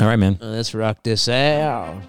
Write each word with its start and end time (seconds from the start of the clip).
All 0.00 0.08
right, 0.08 0.18
man. 0.18 0.38
Let's 0.40 0.74
rock 0.74 1.04
this 1.04 1.28
out. 1.28 2.02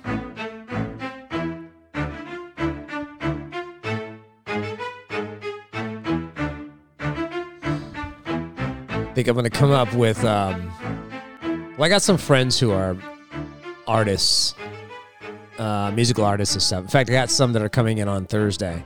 I 8.87 9.11
think 9.13 9.27
I'm 9.27 9.35
gonna 9.35 9.51
come 9.51 9.71
up 9.71 9.93
with. 9.93 10.25
Um, 10.25 10.73
well, 11.77 11.83
I 11.83 11.89
got 11.89 12.01
some 12.01 12.17
friends 12.17 12.59
who 12.59 12.71
are 12.71 12.97
artists, 13.87 14.55
uh, 15.59 15.91
musical 15.93 16.25
artists 16.25 16.55
and 16.55 16.63
stuff. 16.63 16.81
In 16.81 16.89
fact, 16.89 17.09
I 17.11 17.13
got 17.13 17.29
some 17.29 17.53
that 17.53 17.61
are 17.61 17.69
coming 17.69 17.99
in 17.99 18.07
on 18.07 18.25
Thursday, 18.25 18.83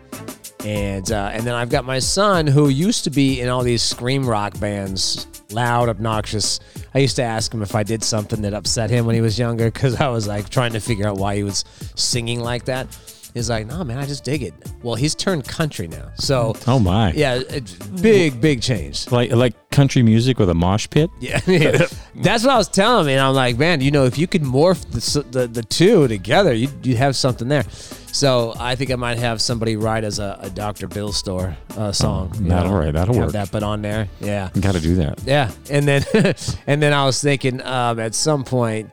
and 0.66 1.10
uh, 1.10 1.32
and 1.34 1.44
then 1.48 1.56
I've 1.56 1.70
got 1.70 1.86
my 1.86 2.00
son 2.00 2.48
who 2.48 2.68
used 2.68 3.06
to 3.06 3.10
be 3.10 3.40
in 3.40 3.48
all 3.48 3.64
these 3.64 3.82
scream 3.82 4.28
rock 4.28 4.60
bands, 4.60 5.26
loud, 5.52 5.88
obnoxious. 5.88 6.60
I 6.94 7.00
used 7.00 7.16
to 7.18 7.24
ask 7.24 7.54
him 7.54 7.62
if 7.62 7.76
I 7.76 7.84
did 7.84 8.04
something 8.04 8.42
that 8.42 8.54
upset 8.54 8.90
him 8.90 9.06
when 9.06 9.16
he 9.16 9.22
was 9.22 9.38
younger 9.38 9.70
because 9.70 9.96
I 10.02 10.08
was 10.10 10.28
like 10.28 10.50
trying 10.50 10.74
to 10.74 10.80
figure 10.80 11.08
out 11.08 11.18
why 11.18 11.36
he 11.36 11.44
was 11.44 11.66
singing 11.96 12.40
like 12.40 12.66
that. 12.66 12.88
He's 13.34 13.50
like, 13.50 13.68
no, 13.68 13.84
man, 13.84 13.98
I 14.00 14.06
just 14.06 14.24
dig 14.24 14.42
it. 14.44 14.54
Well, 14.82 14.96
he's 14.96 15.14
turned 15.14 15.48
country 15.48 15.88
now, 15.88 16.10
so 16.16 16.56
Oh 16.66 16.80
my. 16.80 17.12
yeah, 17.14 17.36
it's 17.50 17.74
big, 17.74 18.42
big 18.42 18.62
change. 18.62 19.10
Like 19.12 19.32
like 19.32 19.54
country 19.70 20.02
music 20.02 20.40
with 20.40 20.50
a 20.50 20.54
mosh 20.56 20.88
pit. 20.90 21.10
Yeah, 21.20 21.40
yeah. 21.48 21.86
that's 22.16 22.44
what 22.44 22.54
I 22.54 22.58
was 22.58 22.68
telling 22.68 23.06
him, 23.06 23.12
and 23.12 23.20
I'm 23.22 23.36
like, 23.36 23.58
man, 23.58 23.82
you 23.82 23.92
know, 23.92 24.06
if 24.06 24.18
you 24.18 24.26
could 24.28 24.42
morph 24.44 24.82
the 24.92 25.22
the, 25.40 25.48
the 25.48 25.64
two 25.64 26.08
together, 26.08 26.54
you 26.54 26.70
you 26.84 26.96
have 26.98 27.16
something 27.16 27.48
there. 27.48 27.66
So 28.12 28.56
I 28.60 28.74
think 28.76 28.90
I 28.90 28.96
might 28.96 29.20
have 29.20 29.40
somebody 29.40 29.76
write 29.76 30.04
as 30.04 30.18
a, 30.18 30.40
a 30.42 30.50
Dr. 30.50 30.88
Bill 30.88 31.12
store 31.14 31.56
uh, 31.78 31.92
song. 31.92 32.34
you 32.42 32.50
that'll 32.50 32.74
right, 32.74 32.92
that'll 32.92 33.14
have 33.14 33.24
work. 33.26 33.34
that 33.34 33.52
put 33.52 33.62
on 33.62 33.84
there. 33.84 34.10
Yeah, 34.20 34.50
Got 34.60 34.74
to 34.74 34.82
do 34.82 34.96
that. 34.96 35.22
yeah, 35.24 35.52
and 35.70 35.88
then 35.88 36.04
and 36.68 36.82
then 36.82 36.92
I 36.94 37.06
was 37.06 37.22
thinking, 37.22 37.62
um, 37.62 38.00
at 38.00 38.16
some 38.16 38.44
point. 38.44 38.90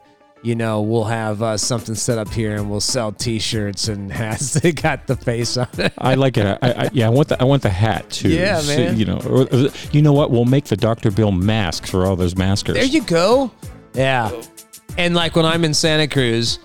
You 0.47 0.55
know, 0.55 0.81
we'll 0.81 1.03
have 1.03 1.41
uh, 1.41 1.57
something 1.57 1.93
set 1.93 2.17
up 2.17 2.29
here, 2.29 2.55
and 2.55 2.71
we'll 2.71 2.79
sell 2.79 3.11
T-shirts 3.11 3.89
and 3.89 4.09
hats 4.23 4.53
that 4.53 4.81
got 4.81 5.05
the 5.05 5.17
face 5.17 5.57
on 5.57 5.67
it. 5.77 5.91
I 5.97 6.13
like 6.15 6.37
it. 6.37 6.45
I, 6.61 6.71
I, 6.71 6.89
yeah, 6.93 7.07
I 7.07 7.09
want 7.09 7.27
the 7.27 7.41
I 7.41 7.43
want 7.43 7.63
the 7.63 7.69
hat 7.69 8.09
too. 8.09 8.29
Yeah, 8.29 8.61
So, 8.61 8.77
man. 8.77 8.97
you 8.97 9.03
know, 9.03 9.17
or, 9.27 9.41
or- 9.53 9.69
you 9.91 10.01
know 10.01 10.13
what? 10.13 10.31
We'll 10.31 10.45
make 10.45 10.63
the 10.63 10.77
Dr. 10.77 11.11
Bill 11.11 11.33
masks 11.33 11.89
for 11.91 12.05
all 12.05 12.15
those 12.15 12.37
maskers. 12.37 12.75
There 12.75 12.85
you 12.85 13.01
go. 13.03 13.51
Yeah. 13.93 14.31
And 14.97 15.13
like 15.15 15.35
when 15.35 15.43
I'm 15.45 15.65
in 15.65 15.73
Santa 15.73 16.07
Cruz, 16.07 16.59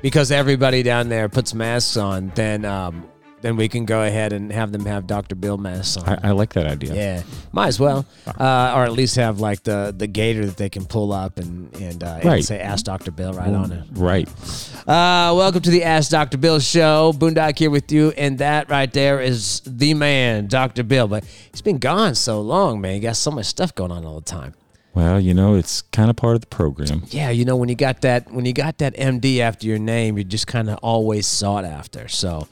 because 0.00 0.30
everybody 0.30 0.82
down 0.82 1.10
there 1.10 1.28
puts 1.28 1.52
masks 1.52 1.98
on, 1.98 2.32
then 2.34 2.64
um, 2.64 3.06
then 3.42 3.56
we 3.56 3.68
can 3.68 3.84
go 3.86 4.02
ahead 4.02 4.32
and 4.32 4.52
have 4.52 4.70
them 4.72 4.84
have 4.84 5.06
Dr. 5.06 5.34
Bill 5.34 5.56
masks 5.56 5.96
on. 5.96 6.08
I, 6.08 6.28
I 6.28 6.30
like 6.32 6.52
that 6.54 6.66
idea. 6.66 6.94
yeah, 6.94 7.22
might 7.52 7.68
as 7.68 7.80
well, 7.80 8.04
uh, 8.26 8.74
or 8.76 8.84
at 8.84 8.92
least 8.92 9.16
have 9.16 9.40
like 9.40 9.62
the 9.62 9.94
the 9.96 10.06
gator 10.06 10.44
that 10.46 10.56
they 10.56 10.68
can 10.68 10.84
pull 10.84 11.12
up 11.12 11.38
and 11.38 11.74
and, 11.76 12.02
uh, 12.04 12.20
and 12.22 12.44
say 12.44 12.60
"Ask 12.60 12.84
Dr. 12.84 13.10
Bill" 13.10 13.32
right 13.32 13.52
on 13.52 13.72
it. 13.72 13.84
Right. 13.92 14.28
Uh, 14.86 15.32
welcome 15.36 15.62
to 15.62 15.70
the 15.70 15.84
Ask 15.84 16.10
Dr. 16.10 16.38
Bill 16.38 16.58
show. 16.60 17.12
Boondock 17.16 17.58
here 17.58 17.70
with 17.70 17.90
you, 17.92 18.10
and 18.16 18.38
that 18.38 18.68
right 18.68 18.92
there 18.92 19.20
is 19.20 19.60
the 19.66 19.94
man, 19.94 20.46
Dr. 20.46 20.82
Bill. 20.82 21.08
But 21.08 21.24
he's 21.50 21.62
been 21.62 21.78
gone 21.78 22.14
so 22.14 22.40
long, 22.40 22.80
man. 22.80 22.94
He 22.94 23.00
got 23.00 23.16
so 23.16 23.30
much 23.30 23.46
stuff 23.46 23.74
going 23.74 23.90
on 23.92 24.04
all 24.04 24.16
the 24.16 24.24
time. 24.26 24.54
Well, 24.92 25.20
you 25.20 25.34
know, 25.34 25.54
it's 25.54 25.82
kind 25.82 26.10
of 26.10 26.16
part 26.16 26.34
of 26.34 26.40
the 26.40 26.48
program. 26.48 27.04
yeah, 27.10 27.30
you 27.30 27.44
know, 27.44 27.56
when 27.56 27.68
you 27.68 27.76
got 27.76 28.00
that 28.02 28.30
when 28.32 28.44
you 28.44 28.52
got 28.52 28.78
that 28.78 28.96
MD 28.96 29.38
after 29.38 29.66
your 29.66 29.78
name, 29.78 30.16
you're 30.18 30.24
just 30.24 30.46
kind 30.48 30.68
of 30.68 30.78
always 30.82 31.26
sought 31.28 31.64
after. 31.64 32.08
So, 32.08 32.48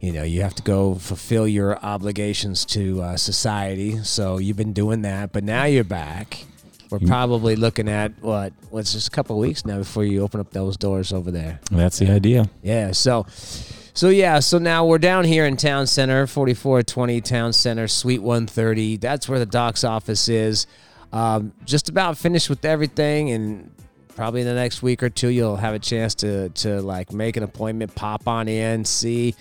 you 0.00 0.12
know, 0.12 0.22
you 0.22 0.42
have 0.42 0.54
to 0.54 0.62
go 0.62 0.94
fulfill 0.94 1.48
your 1.48 1.78
obligations 1.78 2.64
to 2.66 3.02
uh, 3.02 3.16
society. 3.16 4.02
So 4.04 4.38
you've 4.38 4.56
been 4.56 4.72
doing 4.72 5.02
that, 5.02 5.32
but 5.32 5.44
now 5.44 5.64
you're 5.64 5.84
back. 5.84 6.44
We're 6.90 7.00
probably 7.00 7.54
looking 7.54 7.88
at 7.88 8.12
what? 8.22 8.54
What's 8.70 8.92
just 8.92 9.08
a 9.08 9.10
couple 9.10 9.36
of 9.36 9.40
weeks 9.42 9.66
now 9.66 9.76
before 9.76 10.04
you 10.04 10.22
open 10.22 10.40
up 10.40 10.52
those 10.52 10.76
doors 10.78 11.12
over 11.12 11.30
there. 11.30 11.60
That's 11.70 11.98
the 11.98 12.10
idea. 12.10 12.48
Yeah. 12.62 12.92
So, 12.92 13.26
so 13.28 14.08
yeah. 14.08 14.38
So 14.38 14.56
now 14.56 14.86
we're 14.86 14.98
down 14.98 15.24
here 15.24 15.44
in 15.44 15.58
Town 15.58 15.86
Center, 15.86 16.26
4420 16.26 17.20
Town 17.20 17.52
Center, 17.52 17.88
Suite 17.88 18.22
130. 18.22 18.96
That's 18.96 19.28
where 19.28 19.38
the 19.38 19.46
doc's 19.46 19.84
office 19.84 20.28
is. 20.28 20.66
Um, 21.12 21.52
just 21.66 21.90
about 21.90 22.16
finished 22.16 22.48
with 22.48 22.64
everything, 22.64 23.32
and 23.32 23.70
probably 24.14 24.40
in 24.40 24.46
the 24.46 24.54
next 24.54 24.82
week 24.82 25.02
or 25.02 25.10
two, 25.10 25.28
you'll 25.28 25.56
have 25.56 25.74
a 25.74 25.78
chance 25.78 26.14
to 26.16 26.48
to 26.50 26.80
like 26.80 27.12
make 27.12 27.36
an 27.36 27.42
appointment, 27.42 27.94
pop 27.94 28.26
on 28.26 28.48
in, 28.48 28.86
see. 28.86 29.34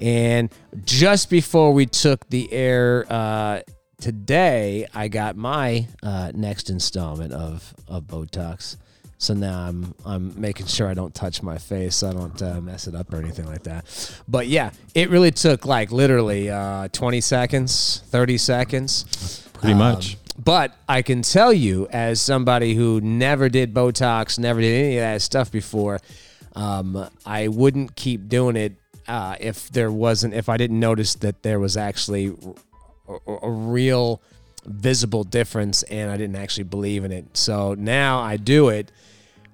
And 0.00 0.50
just 0.84 1.30
before 1.30 1.72
we 1.72 1.86
took 1.86 2.28
the 2.28 2.52
air 2.52 3.04
uh, 3.10 3.60
today, 4.00 4.86
I 4.94 5.08
got 5.08 5.36
my 5.36 5.86
uh, 6.02 6.32
next 6.34 6.70
installment 6.70 7.32
of 7.32 7.74
of 7.88 8.04
Botox. 8.04 8.76
So 9.20 9.34
now 9.34 9.58
I'm 9.66 9.94
I'm 10.06 10.40
making 10.40 10.66
sure 10.66 10.88
I 10.88 10.94
don't 10.94 11.12
touch 11.14 11.42
my 11.42 11.58
face, 11.58 11.96
so 11.96 12.10
I 12.10 12.12
don't 12.12 12.40
uh, 12.40 12.60
mess 12.60 12.86
it 12.86 12.94
up 12.94 13.12
or 13.12 13.16
anything 13.16 13.46
like 13.46 13.64
that. 13.64 13.84
But 14.28 14.46
yeah, 14.46 14.70
it 14.94 15.10
really 15.10 15.32
took 15.32 15.66
like 15.66 15.90
literally 15.90 16.48
uh, 16.50 16.86
20 16.92 17.20
seconds, 17.20 18.02
30 18.06 18.38
seconds. 18.38 19.48
Pretty 19.54 19.72
Um, 19.72 19.78
much. 19.78 20.16
But 20.38 20.72
I 20.88 21.02
can 21.02 21.22
tell 21.22 21.52
you, 21.52 21.88
as 21.90 22.20
somebody 22.20 22.74
who 22.76 23.00
never 23.00 23.48
did 23.48 23.74
Botox, 23.74 24.38
never 24.38 24.60
did 24.60 24.84
any 24.84 24.98
of 24.98 25.02
that 25.02 25.20
stuff 25.20 25.50
before, 25.50 25.98
um, 26.54 27.08
I 27.26 27.48
wouldn't 27.48 27.96
keep 27.96 28.28
doing 28.28 28.54
it 28.54 28.76
uh, 29.08 29.36
if 29.40 29.70
there 29.70 29.90
wasn't, 29.90 30.34
if 30.34 30.48
I 30.48 30.56
didn't 30.56 30.78
notice 30.78 31.14
that 31.16 31.42
there 31.42 31.58
was 31.58 31.76
actually 31.76 32.34
a, 33.08 33.12
a- 33.26 33.50
real 33.50 34.20
visible 34.64 35.24
difference 35.24 35.82
and 35.84 36.10
I 36.10 36.16
didn't 36.16 36.36
actually 36.36 36.64
believe 36.64 37.04
in 37.04 37.12
it. 37.12 37.36
So 37.36 37.74
now 37.74 38.20
I 38.20 38.36
do 38.36 38.68
it 38.68 38.92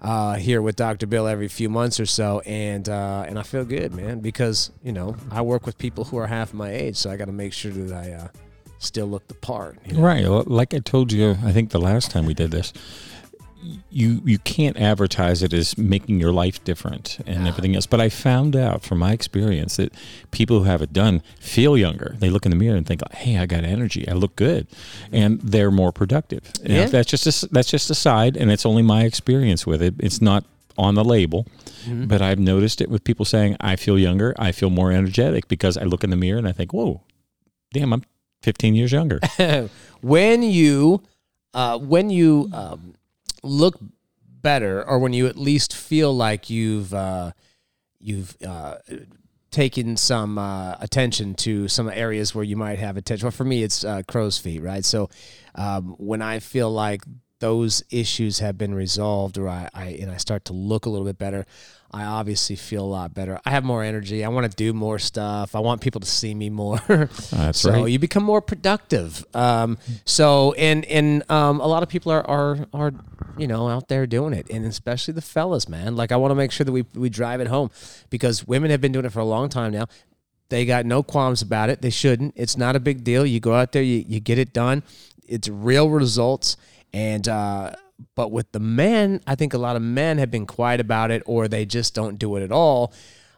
uh, 0.02 0.34
here 0.34 0.60
with 0.60 0.76
Dr. 0.76 1.06
Bill 1.06 1.26
every 1.26 1.48
few 1.48 1.68
months 1.70 1.98
or 1.98 2.04
so, 2.06 2.40
and 2.40 2.86
uh, 2.88 3.24
and 3.26 3.38
I 3.38 3.42
feel 3.42 3.64
good, 3.64 3.94
man, 3.94 4.20
because 4.20 4.70
you 4.82 4.92
know 4.92 5.16
I 5.30 5.40
work 5.40 5.64
with 5.64 5.78
people 5.78 6.04
who 6.04 6.18
are 6.18 6.26
half 6.26 6.52
my 6.52 6.70
age, 6.70 6.96
so 6.96 7.10
I 7.10 7.16
got 7.16 7.26
to 7.26 7.32
make 7.32 7.54
sure 7.54 7.72
that 7.72 7.92
I 7.94 8.12
uh, 8.12 8.28
still 8.78 9.06
look 9.06 9.26
the 9.28 9.34
part. 9.34 9.78
you 9.86 9.94
know? 9.94 10.02
Right. 10.02 10.26
Like 10.26 10.74
I 10.74 10.80
told 10.80 11.10
you, 11.10 11.36
I 11.42 11.52
think 11.52 11.70
the 11.70 11.80
last 11.80 12.10
time 12.10 12.26
we 12.26 12.34
did 12.34 12.50
this, 12.50 12.72
you 13.90 14.20
you 14.24 14.38
can't 14.38 14.76
advertise 14.76 15.42
it 15.42 15.52
as 15.52 15.76
making 15.78 16.20
your 16.20 16.32
life 16.32 16.62
different 16.64 17.18
and 17.26 17.48
everything 17.48 17.74
else. 17.74 17.86
But 17.86 18.00
I 18.00 18.08
found 18.08 18.54
out 18.56 18.82
from 18.82 18.98
my 18.98 19.12
experience 19.12 19.76
that 19.76 19.92
people 20.30 20.58
who 20.58 20.64
have 20.64 20.82
it 20.82 20.92
done 20.92 21.22
feel 21.40 21.76
younger. 21.76 22.16
They 22.18 22.30
look 22.30 22.44
in 22.44 22.50
the 22.50 22.56
mirror 22.56 22.76
and 22.76 22.86
think, 22.86 23.00
"Hey, 23.14 23.38
I 23.38 23.46
got 23.46 23.64
energy. 23.64 24.06
I 24.08 24.12
look 24.12 24.36
good," 24.36 24.66
and 25.12 25.40
they're 25.40 25.70
more 25.70 25.92
productive. 25.92 26.42
Yeah. 26.62 26.86
That's 26.86 27.10
just 27.10 27.26
a, 27.44 27.48
that's 27.48 27.70
just 27.70 27.90
a 27.90 27.94
side, 27.94 28.36
and 28.36 28.50
it's 28.50 28.66
only 28.66 28.82
my 28.82 29.04
experience 29.04 29.66
with 29.66 29.80
it. 29.82 29.94
It's 29.98 30.20
not 30.20 30.44
on 30.76 30.94
the 30.94 31.04
label, 31.04 31.46
Mm-hmm. 31.84 32.06
but 32.06 32.22
I've 32.22 32.38
noticed 32.38 32.80
it 32.80 32.88
with 32.88 33.04
people 33.04 33.24
saying, 33.26 33.56
"I 33.60 33.76
feel 33.76 33.98
younger. 33.98 34.34
I 34.38 34.52
feel 34.52 34.70
more 34.70 34.90
energetic 34.90 35.48
because 35.48 35.76
I 35.76 35.84
look 35.84 36.02
in 36.02 36.08
the 36.10 36.16
mirror 36.16 36.38
and 36.38 36.48
I 36.48 36.52
think, 36.52 36.72
whoa, 36.72 37.02
damn, 37.74 37.92
I'm 37.92 38.02
15 38.42 38.74
years 38.74 38.90
younger." 38.90 39.20
when 40.00 40.42
you 40.42 41.02
uh, 41.52 41.78
when 41.78 42.08
you 42.10 42.48
um, 42.54 42.94
look 43.44 43.78
better, 44.42 44.86
or 44.86 44.98
when 44.98 45.12
you 45.12 45.26
at 45.26 45.36
least 45.36 45.74
feel 45.74 46.14
like 46.14 46.50
you've 46.50 46.92
uh, 46.92 47.32
you've 47.98 48.36
uh, 48.46 48.76
taken 49.50 49.96
some 49.96 50.36
uh, 50.36 50.74
attention 50.80 51.34
to 51.34 51.68
some 51.68 51.88
areas 51.88 52.34
where 52.34 52.44
you 52.44 52.56
might 52.56 52.78
have 52.78 52.96
attention. 52.96 53.26
Well, 53.26 53.32
for 53.32 53.44
me, 53.44 53.62
it's 53.62 53.84
uh, 53.84 54.02
crow's 54.08 54.36
feet, 54.36 54.62
right? 54.62 54.84
So 54.84 55.10
um, 55.54 55.94
when 55.98 56.20
I 56.22 56.40
feel 56.40 56.70
like 56.70 57.02
those 57.44 57.84
issues 57.90 58.38
have 58.38 58.56
been 58.56 58.74
resolved, 58.74 59.36
or 59.36 59.50
I, 59.50 59.68
I 59.74 59.98
and 60.00 60.10
I 60.10 60.16
start 60.16 60.46
to 60.46 60.54
look 60.54 60.86
a 60.86 60.88
little 60.88 61.04
bit 61.04 61.18
better. 61.18 61.44
I 61.92 62.04
obviously 62.04 62.56
feel 62.56 62.82
a 62.82 62.86
lot 62.86 63.12
better. 63.12 63.38
I 63.44 63.50
have 63.50 63.64
more 63.64 63.84
energy. 63.84 64.24
I 64.24 64.28
want 64.28 64.50
to 64.50 64.56
do 64.56 64.72
more 64.72 64.98
stuff. 64.98 65.54
I 65.54 65.58
want 65.58 65.82
people 65.82 66.00
to 66.00 66.06
see 66.06 66.34
me 66.34 66.48
more. 66.48 66.78
That's 66.88 67.60
so 67.60 67.70
right. 67.70 67.86
you 67.86 67.98
become 67.98 68.22
more 68.22 68.40
productive. 68.40 69.26
Um, 69.34 69.76
so 70.06 70.54
and 70.54 70.86
and 70.86 71.30
um, 71.30 71.60
a 71.60 71.66
lot 71.66 71.82
of 71.82 71.90
people 71.90 72.12
are 72.12 72.26
are 72.26 72.66
are 72.72 72.94
you 73.36 73.46
know 73.46 73.68
out 73.68 73.88
there 73.88 74.06
doing 74.06 74.32
it, 74.32 74.48
and 74.48 74.64
especially 74.64 75.12
the 75.12 75.20
fellas, 75.20 75.68
man. 75.68 75.96
Like 75.96 76.12
I 76.12 76.16
want 76.16 76.30
to 76.30 76.36
make 76.36 76.50
sure 76.50 76.64
that 76.64 76.72
we 76.72 76.86
we 76.94 77.10
drive 77.10 77.42
it 77.42 77.48
home 77.48 77.70
because 78.08 78.46
women 78.46 78.70
have 78.70 78.80
been 78.80 78.92
doing 78.92 79.04
it 79.04 79.12
for 79.12 79.20
a 79.20 79.26
long 79.26 79.50
time 79.50 79.72
now. 79.72 79.84
They 80.48 80.64
got 80.64 80.86
no 80.86 81.02
qualms 81.02 81.42
about 81.42 81.68
it. 81.68 81.82
They 81.82 81.90
shouldn't. 81.90 82.32
It's 82.36 82.56
not 82.56 82.74
a 82.74 82.80
big 82.80 83.04
deal. 83.04 83.26
You 83.26 83.38
go 83.38 83.52
out 83.52 83.72
there, 83.72 83.82
you, 83.82 84.02
you 84.08 84.20
get 84.20 84.38
it 84.38 84.54
done. 84.54 84.82
It's 85.28 85.46
real 85.46 85.90
results. 85.90 86.56
And 86.94 87.28
uh, 87.28 87.72
but 88.14 88.30
with 88.30 88.52
the 88.52 88.60
men, 88.60 89.20
I 89.26 89.34
think 89.34 89.52
a 89.52 89.58
lot 89.58 89.74
of 89.74 89.82
men 89.82 90.18
have 90.18 90.30
been 90.30 90.46
quiet 90.46 90.80
about 90.80 91.10
it, 91.10 91.22
or 91.26 91.48
they 91.48 91.66
just 91.66 91.92
don't 91.92 92.18
do 92.20 92.36
it 92.36 92.42
at 92.42 92.52
all. 92.52 92.92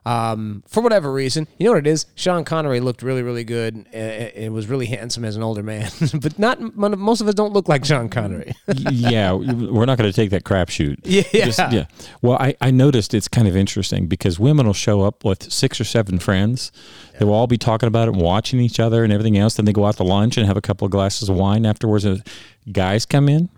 Um, 0.07 0.63
for 0.69 0.83
whatever 0.85 1.13
reason, 1.13 1.49
you 1.59 1.67
know 1.67 1.73
what 1.73 1.85
it 1.85 1.87
is. 1.89 2.07
Sean 2.15 2.45
Connery 2.45 2.79
looked 2.79 3.03
really, 3.03 3.23
really 3.23 3.43
good. 3.43 3.75
and 3.75 3.87
It 3.93 4.53
was 4.53 4.69
really 4.69 4.87
handsome 4.87 5.25
as 5.25 5.35
an 5.35 5.43
older 5.43 5.65
man, 5.65 5.91
but 6.21 6.39
not 6.39 6.61
most 6.77 7.21
of 7.21 7.27
us 7.27 7.35
don't 7.35 7.53
look 7.53 7.69
like 7.69 7.85
Sean 7.85 8.09
Connery. 8.09 8.55
Yeah, 8.89 9.33
we're 9.33 9.85
not 9.85 9.99
going 9.99 10.11
to 10.11 10.15
take 10.15 10.31
that 10.31 10.45
crapshoot. 10.45 10.99
Yeah. 11.05 11.25
yeah. 11.73 11.87
Well, 12.23 12.37
I, 12.39 12.55
I 12.61 12.71
noticed 12.71 13.15
it's 13.15 13.27
kind 13.27 13.49
of 13.49 13.57
interesting 13.57 14.07
because 14.07 14.39
women 14.39 14.67
will 14.67 14.75
show 14.75 15.03
up 15.03 15.25
with 15.25 15.51
six 15.53 15.81
or 15.81 15.85
seven 15.85 16.19
friends. 16.21 16.71
They 17.19 17.25
will 17.25 17.35
all 17.35 17.47
be 17.49 17.59
talking 17.59 17.87
about 17.89 18.09
it 18.09 18.13
and 18.15 18.21
watching 18.21 18.61
each 18.61 18.79
other 18.79 19.03
and 19.03 19.13
everything 19.13 19.37
else. 19.37 19.55
Then 19.55 19.65
they 19.65 19.73
go 19.73 19.87
out 19.87 19.97
to 19.97 20.05
lunch 20.05 20.37
and 20.37 20.47
have 20.47 20.57
a 20.57 20.61
couple 20.63 20.85
of 20.85 20.93
glasses 20.93 21.29
of 21.29 21.37
wine 21.37 21.67
afterwards. 21.67 22.05
And 22.05 22.23
guys 22.71 23.07
come 23.07 23.29
in, 23.29 23.49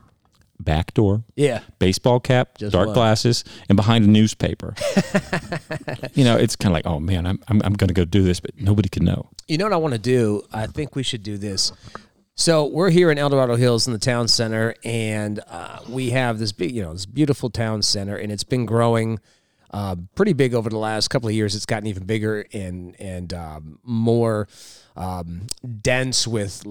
back 0.61 0.95
door, 0.95 1.25
Yeah. 1.37 1.61
baseball 1.79 2.21
cap, 2.21 2.59
Just 2.59 2.73
dark 2.73 2.87
one. 2.89 2.95
glasses, 2.95 3.45
and 3.69 3.77
behind 3.77 4.05
a 4.05 4.09
newspaper. 4.09 4.75
you 6.15 6.25
know, 6.25 6.37
it's 6.37 6.57
kind 6.57 6.71
of 6.73 6.75
like, 6.75 6.87
oh 6.87 7.01
man, 7.01 7.27
I'm 7.27 7.39
I'm, 7.49 7.61
I'm 7.65 7.73
going 7.75 7.89
to 7.89 7.95
go 7.95 8.05
do 8.05 8.23
this, 8.23 8.41
but 8.41 8.51
nobody 8.61 8.89
can 8.89 9.05
know. 9.05 9.29
You 9.47 9.59
know 9.59 9.65
what 9.65 9.73
I 9.73 9.77
want 9.79 9.95
to 9.95 9.99
do? 10.01 10.43
I 10.53 10.67
think 10.67 10.95
we 10.97 11.03
should 11.03 11.23
do 11.23 11.37
this. 11.39 11.73
So 12.35 12.67
we're 12.67 12.91
here 12.91 13.11
in 13.11 13.19
El 13.19 13.31
Dorado 13.31 13.57
Hills 13.57 13.87
in 13.89 13.93
the 13.93 13.99
town 13.99 14.29
center, 14.29 14.75
and 14.85 15.41
uh, 15.49 15.81
we 15.89 16.11
have 16.11 16.39
this 16.39 16.53
big, 16.53 16.71
you 16.71 16.83
know, 16.83 16.93
this 16.93 17.05
beautiful 17.07 17.51
town 17.51 17.83
center, 17.83 18.15
and 18.17 18.31
it's 18.31 18.45
been 18.45 18.65
growing 18.65 19.19
uh, 19.73 19.97
pretty 20.15 20.33
big 20.35 20.55
over 20.55 20.71
the 20.71 20.79
last 20.79 21.09
couple 21.09 21.29
of 21.29 21.35
years. 21.35 21.57
It's 21.57 21.67
gotten 21.67 21.87
even 21.89 22.05
bigger 22.05 22.47
and 22.53 22.95
and 23.01 23.33
um, 23.35 23.79
more 23.83 24.47
um, 24.97 25.47
dense 25.83 26.27
with 26.29 26.65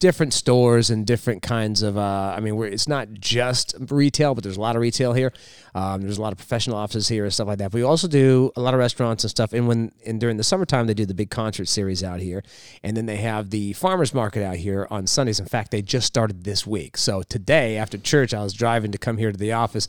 different 0.00 0.32
stores 0.32 0.90
and 0.90 1.06
different 1.06 1.42
kinds 1.42 1.82
of. 1.82 1.98
Uh, 1.98 2.34
I 2.36 2.40
mean, 2.40 2.62
it's 2.62 2.86
not 2.86 3.12
just 3.12 3.74
retail, 3.90 4.34
but 4.34 4.44
there's 4.44 4.56
a 4.56 4.60
lot 4.60 4.76
of 4.76 4.82
retail 4.82 5.12
here. 5.12 5.32
Um, 5.74 6.02
there's 6.02 6.18
a 6.18 6.22
lot 6.22 6.32
of 6.32 6.38
professional 6.38 6.76
offices 6.76 7.08
here 7.08 7.24
and 7.24 7.32
stuff 7.32 7.48
like 7.48 7.58
that. 7.58 7.72
But 7.72 7.78
we 7.78 7.82
also 7.82 8.06
do 8.06 8.52
a 8.56 8.60
lot 8.60 8.74
of 8.74 8.80
restaurants 8.80 9.24
and 9.24 9.30
stuff. 9.30 9.52
And 9.52 9.66
when 9.66 9.92
and 10.06 10.20
during 10.20 10.36
the 10.36 10.44
summertime, 10.44 10.86
they 10.86 10.94
do 10.94 11.06
the 11.06 11.14
big 11.14 11.30
concert 11.30 11.66
series 11.66 12.04
out 12.04 12.20
here, 12.20 12.42
and 12.82 12.96
then 12.96 13.06
they 13.06 13.16
have 13.16 13.50
the 13.50 13.72
farmers 13.72 14.14
market 14.14 14.44
out 14.44 14.56
here 14.56 14.86
on 14.90 15.06
Sundays. 15.06 15.40
In 15.40 15.46
fact, 15.46 15.70
they 15.70 15.82
just 15.82 16.06
started 16.06 16.44
this 16.44 16.66
week. 16.66 16.96
So 16.96 17.22
today 17.22 17.76
after 17.76 17.98
church, 17.98 18.32
I 18.32 18.42
was 18.42 18.52
driving 18.52 18.92
to 18.92 18.98
come 18.98 19.18
here 19.18 19.32
to 19.32 19.38
the 19.38 19.52
office. 19.52 19.88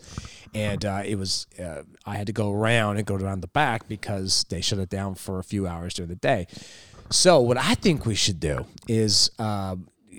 And 0.56 0.84
uh, 0.84 1.04
it 1.06 1.16
was, 1.16 1.46
uh, 1.64 1.84
I 2.08 2.16
had 2.16 2.26
to 2.26 2.34
go 2.34 2.52
around 2.52 2.98
and 2.98 3.06
go 3.06 3.14
around 3.14 3.42
the 3.42 3.48
back 3.48 3.88
because 3.88 4.46
they 4.50 4.62
shut 4.62 4.80
it 4.80 4.90
down 4.90 5.14
for 5.14 5.38
a 5.38 5.44
few 5.44 5.68
hours 5.68 5.94
during 5.94 6.10
the 6.10 6.16
day. 6.16 6.48
So 7.12 7.40
what 7.40 7.58
I 7.58 7.76
think 7.76 8.06
we 8.06 8.16
should 8.16 8.40
do 8.40 8.66
is 8.88 9.30
uh, 9.38 9.76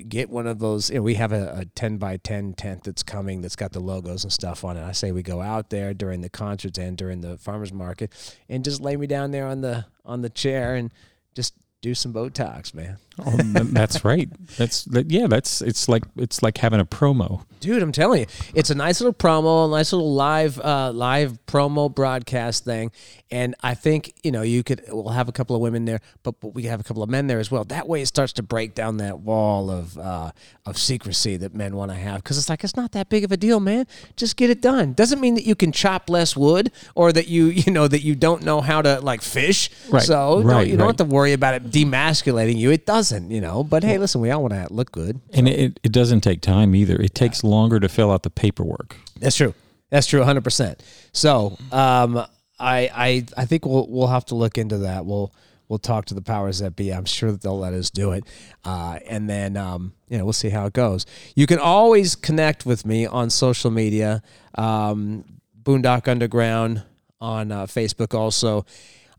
get 0.08 0.31
one 0.31 0.47
of 0.47 0.58
those. 0.58 0.91
You 0.91 0.97
know, 0.97 1.02
we 1.02 1.14
have 1.14 1.32
a, 1.32 1.61
a 1.61 1.64
ten 1.64 1.99
by 1.99 2.17
ten 2.17 2.55
tent 2.55 2.85
that's 2.85 3.02
coming 3.02 3.41
that's 3.41 3.56
got 3.56 3.73
the 3.73 3.81
logos 3.81 4.25
and 4.25 4.32
stuff 4.32 4.64
on 4.64 4.76
it. 4.76 4.82
I 4.85 4.93
say 4.93 5.12
we 5.12 5.23
go 5.23 5.41
out 5.41 5.70
there 5.70 5.94
during 5.94 6.20
the 6.20 6.29
concerts 6.29 6.79
and 6.79 6.97
during 6.97 7.20
the 7.20 7.38
farmers 7.38 7.73
market, 7.73 8.12
and 8.49 8.64
just 8.64 8.81
lay 8.81 8.97
me 8.97 9.06
down 9.06 9.31
there 9.31 9.47
on 9.47 9.61
the 9.61 9.87
on 10.05 10.23
the 10.23 10.31
chair 10.31 10.75
and 10.75 10.93
just 11.35 11.55
do 11.80 11.94
some 11.94 12.12
Botox, 12.12 12.74
man. 12.74 12.98
Oh, 13.18 13.36
that's 13.36 14.04
right. 14.04 14.28
That's 14.56 14.84
that, 14.84 15.10
yeah. 15.10 15.26
That's 15.26 15.62
it's 15.62 15.88
like 15.88 16.04
it's 16.16 16.42
like 16.42 16.58
having 16.58 16.80
a 16.80 16.84
promo. 16.84 17.44
Dude, 17.60 17.82
I'm 17.82 17.92
telling 17.92 18.20
you, 18.20 18.26
it's 18.54 18.70
a 18.70 18.74
nice 18.74 19.00
little 19.00 19.12
promo, 19.12 19.66
a 19.66 19.70
nice 19.70 19.92
little 19.92 20.14
live, 20.14 20.58
uh, 20.60 20.92
live 20.94 21.38
promo 21.46 21.94
broadcast 21.94 22.64
thing, 22.64 22.90
and 23.30 23.54
I 23.62 23.74
think 23.74 24.14
you 24.22 24.32
know 24.32 24.42
you 24.42 24.62
could. 24.62 24.82
We'll 24.88 25.10
have 25.10 25.28
a 25.28 25.32
couple 25.32 25.54
of 25.56 25.60
women 25.60 25.84
there, 25.84 26.00
but, 26.22 26.40
but 26.40 26.54
we 26.54 26.64
have 26.64 26.80
a 26.80 26.82
couple 26.82 27.02
of 27.02 27.10
men 27.10 27.26
there 27.26 27.38
as 27.38 27.50
well. 27.50 27.64
That 27.64 27.86
way, 27.86 28.00
it 28.02 28.06
starts 28.06 28.32
to 28.34 28.42
break 28.42 28.74
down 28.74 28.96
that 28.98 29.20
wall 29.20 29.70
of 29.70 29.98
uh, 29.98 30.32
of 30.64 30.78
secrecy 30.78 31.36
that 31.38 31.54
men 31.54 31.76
want 31.76 31.90
to 31.90 31.96
have 31.96 32.22
because 32.22 32.38
it's 32.38 32.48
like 32.48 32.64
it's 32.64 32.76
not 32.76 32.92
that 32.92 33.10
big 33.10 33.24
of 33.24 33.32
a 33.32 33.36
deal, 33.36 33.60
man. 33.60 33.86
Just 34.16 34.36
get 34.36 34.48
it 34.48 34.62
done. 34.62 34.94
Doesn't 34.94 35.20
mean 35.20 35.34
that 35.34 35.44
you 35.44 35.54
can 35.54 35.72
chop 35.72 36.08
less 36.08 36.34
wood 36.36 36.72
or 36.94 37.12
that 37.12 37.28
you 37.28 37.46
you 37.48 37.72
know 37.72 37.88
that 37.88 38.02
you 38.02 38.14
don't 38.14 38.42
know 38.42 38.60
how 38.62 38.80
to 38.80 39.00
like 39.00 39.20
fish. 39.20 39.70
Right, 39.90 40.02
So 40.02 40.42
right, 40.42 40.66
you 40.66 40.76
don't 40.78 40.86
have 40.86 40.96
to 40.96 41.04
worry 41.04 41.34
about 41.34 41.54
it 41.54 41.69
demasculating 41.70 42.56
you. 42.56 42.70
It 42.70 42.87
doesn't, 42.87 43.31
you 43.31 43.40
know. 43.40 43.64
But 43.64 43.84
hey, 43.84 43.99
listen, 43.99 44.20
we 44.20 44.31
all 44.31 44.43
want 44.43 44.55
to 44.55 44.72
look 44.72 44.93
good. 44.93 45.20
And 45.32 45.49
it, 45.49 45.81
it 45.82 45.93
doesn't 45.93 46.20
take 46.20 46.40
time 46.40 46.75
either. 46.75 46.96
It 46.96 47.14
takes 47.14 47.44
longer 47.44 47.81
to 47.81 47.88
fill 47.88 48.11
out 48.11 48.22
the 48.22 48.31
paperwork. 48.31 48.96
That's 49.19 49.37
true. 49.37 49.55
That's 49.90 50.06
true, 50.06 50.20
100. 50.20 50.43
percent 50.43 50.82
So, 51.12 51.58
um, 51.72 52.25
I, 52.58 52.90
I, 52.94 53.26
I 53.37 53.44
think 53.46 53.64
we'll 53.64 53.87
we'll 53.88 54.08
have 54.08 54.26
to 54.26 54.34
look 54.34 54.58
into 54.58 54.78
that. 54.78 55.06
We'll 55.06 55.32
we'll 55.69 55.78
talk 55.78 56.05
to 56.06 56.14
the 56.14 56.20
powers 56.20 56.58
that 56.58 56.76
be. 56.76 56.93
I'm 56.93 57.06
sure 57.06 57.32
that 57.32 57.40
they'll 57.40 57.58
let 57.58 57.73
us 57.73 57.88
do 57.88 58.12
it, 58.12 58.25
uh, 58.64 58.99
and 59.06 59.31
then 59.31 59.56
um, 59.56 59.94
you 60.08 60.19
know 60.19 60.25
we'll 60.25 60.34
see 60.34 60.50
how 60.50 60.66
it 60.66 60.75
goes. 60.75 61.06
You 61.34 61.46
can 61.46 61.58
always 61.58 62.14
connect 62.14 62.66
with 62.66 62.84
me 62.84 63.06
on 63.06 63.31
social 63.31 63.70
media, 63.70 64.23
um, 64.56 65.25
Boondock 65.62 66.06
Underground 66.06 66.82
on 67.20 67.52
uh, 67.52 67.66
Facebook, 67.66 68.14
also 68.14 68.66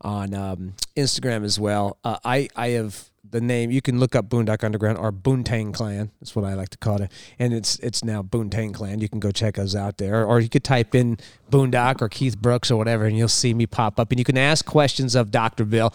on 0.02 0.34
um, 0.34 0.74
Instagram 0.96 1.44
as 1.44 1.58
well. 1.58 1.98
Uh, 2.04 2.18
I 2.24 2.48
I 2.56 2.68
have 2.70 3.10
the 3.32 3.40
name. 3.40 3.70
You 3.70 3.82
can 3.82 3.98
look 3.98 4.14
up 4.14 4.28
Boondock 4.28 4.62
Underground 4.62 4.98
or 4.98 5.10
Boontang 5.10 5.74
Clan. 5.74 6.10
That's 6.20 6.36
what 6.36 6.44
I 6.44 6.54
like 6.54 6.68
to 6.70 6.78
call 6.78 7.02
it, 7.02 7.10
and 7.38 7.52
it's 7.52 7.78
it's 7.80 8.04
now 8.04 8.22
Boontang 8.22 8.74
Clan. 8.74 9.00
You 9.00 9.08
can 9.08 9.20
go 9.20 9.30
check 9.30 9.58
us 9.58 9.74
out 9.74 9.98
there, 9.98 10.24
or 10.24 10.40
you 10.40 10.48
could 10.48 10.64
type 10.64 10.94
in 10.94 11.18
Boondock 11.50 12.00
or 12.00 12.08
Keith 12.08 12.38
Brooks 12.38 12.70
or 12.70 12.76
whatever, 12.76 13.04
and 13.04 13.16
you'll 13.16 13.28
see 13.28 13.54
me 13.54 13.66
pop 13.66 13.98
up. 13.98 14.12
And 14.12 14.18
you 14.18 14.24
can 14.24 14.38
ask 14.38 14.64
questions 14.64 15.14
of 15.14 15.30
Dr. 15.30 15.64
Bill 15.64 15.92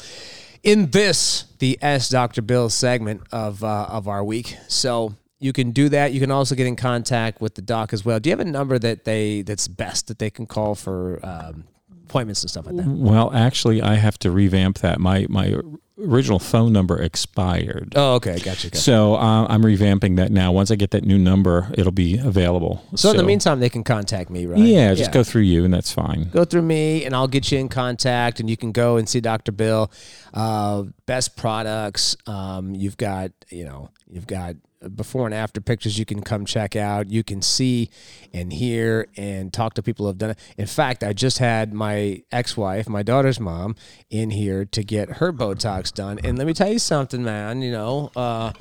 in 0.63 0.91
this 0.91 1.45
the 1.59 1.77
S 1.81 2.09
Dr. 2.09 2.41
Bill 2.41 2.69
segment 2.69 3.21
of 3.31 3.63
uh, 3.63 3.87
of 3.89 4.07
our 4.07 4.23
week. 4.23 4.57
So. 4.67 5.13
You 5.39 5.53
can 5.53 5.69
do 5.69 5.87
that. 5.89 6.13
You 6.13 6.19
can 6.19 6.31
also 6.31 6.55
get 6.55 6.65
in 6.65 6.75
contact 6.75 7.41
with 7.41 7.53
the 7.53 7.61
doc 7.61 7.93
as 7.93 8.03
well. 8.03 8.19
Do 8.19 8.27
you 8.27 8.35
have 8.35 8.39
a 8.39 8.49
number 8.49 8.79
that 8.79 9.05
they 9.05 9.43
that's 9.43 9.67
best 9.67 10.07
that 10.07 10.17
they 10.17 10.31
can 10.31 10.47
call 10.47 10.73
for 10.73 11.19
um, 11.21 11.65
appointments 12.09 12.41
and 12.43 12.49
stuff 12.49 12.65
like 12.65 12.75
that? 12.77 12.87
Well, 12.87 13.33
actually, 13.33 13.81
I 13.81 13.95
have 13.95 14.17
to 14.19 14.31
revamp 14.31 14.79
that. 14.79 14.99
My 14.99 15.25
my 15.29 15.57
original 15.99 16.39
phone 16.39 16.71
number 16.71 17.01
expired. 17.01 17.93
Oh, 17.95 18.15
okay, 18.15 18.37
gotcha. 18.39 18.69
gotcha. 18.69 18.77
So 18.77 19.15
uh, 19.15 19.47
I'm 19.47 19.63
revamping 19.63 20.17
that 20.17 20.31
now. 20.31 20.51
Once 20.51 20.69
I 20.69 20.75
get 20.75 20.91
that 20.91 21.03
new 21.03 21.17
number, 21.17 21.71
it'll 21.73 21.91
be 21.91 22.17
available. 22.17 22.83
So, 22.95 23.11
in 23.11 23.17
the 23.17 23.23
meantime, 23.23 23.59
they 23.59 23.69
can 23.69 23.83
contact 23.83 24.29
me, 24.29 24.45
right? 24.45 24.59
yeah, 24.59 24.93
just 24.93 25.11
go 25.11 25.23
through 25.23 25.43
you, 25.43 25.65
and 25.65 25.73
that's 25.73 25.91
fine. 25.91 26.29
go 26.29 26.45
through 26.45 26.61
me, 26.61 27.05
and 27.05 27.15
I'll 27.15 27.27
get 27.27 27.51
you 27.51 27.57
in 27.57 27.69
contact, 27.69 28.39
and 28.39 28.49
you 28.49 28.57
can 28.57 28.71
go 28.71 28.97
and 28.97 29.07
see 29.09 29.19
Dr. 29.19 29.51
Bill. 29.51 29.91
Uh, 30.33 30.83
best 31.05 31.35
products. 31.35 32.15
Um, 32.27 32.75
you've 32.75 32.97
got, 32.97 33.31
you 33.49 33.65
know, 33.65 33.89
you've 34.07 34.27
got 34.27 34.55
before 34.95 35.25
and 35.25 35.33
after 35.33 35.59
pictures 35.59 35.97
you 35.97 36.05
can 36.05 36.21
come 36.21 36.45
check 36.45 36.75
out. 36.75 37.09
You 37.09 37.23
can 37.23 37.41
see 37.41 37.89
and 38.33 38.51
hear 38.53 39.07
and 39.17 39.51
talk 39.51 39.73
to 39.75 39.83
people 39.83 40.05
who 40.05 40.09
have 40.09 40.17
done 40.17 40.31
it. 40.31 40.39
In 40.57 40.67
fact, 40.67 41.03
I 41.03 41.13
just 41.13 41.39
had 41.39 41.73
my 41.73 42.23
ex-wife, 42.31 42.87
my 42.87 43.03
daughter's 43.03 43.39
mom, 43.39 43.75
in 44.09 44.29
here 44.31 44.65
to 44.65 44.83
get 44.83 45.13
her 45.13 45.33
Botox 45.33 45.93
done. 45.93 46.19
And 46.23 46.37
let 46.37 46.47
me 46.47 46.53
tell 46.53 46.71
you 46.71 46.79
something, 46.79 47.23
man. 47.23 47.61
You 47.61 47.71
know, 47.71 48.11
uh, 48.15 48.53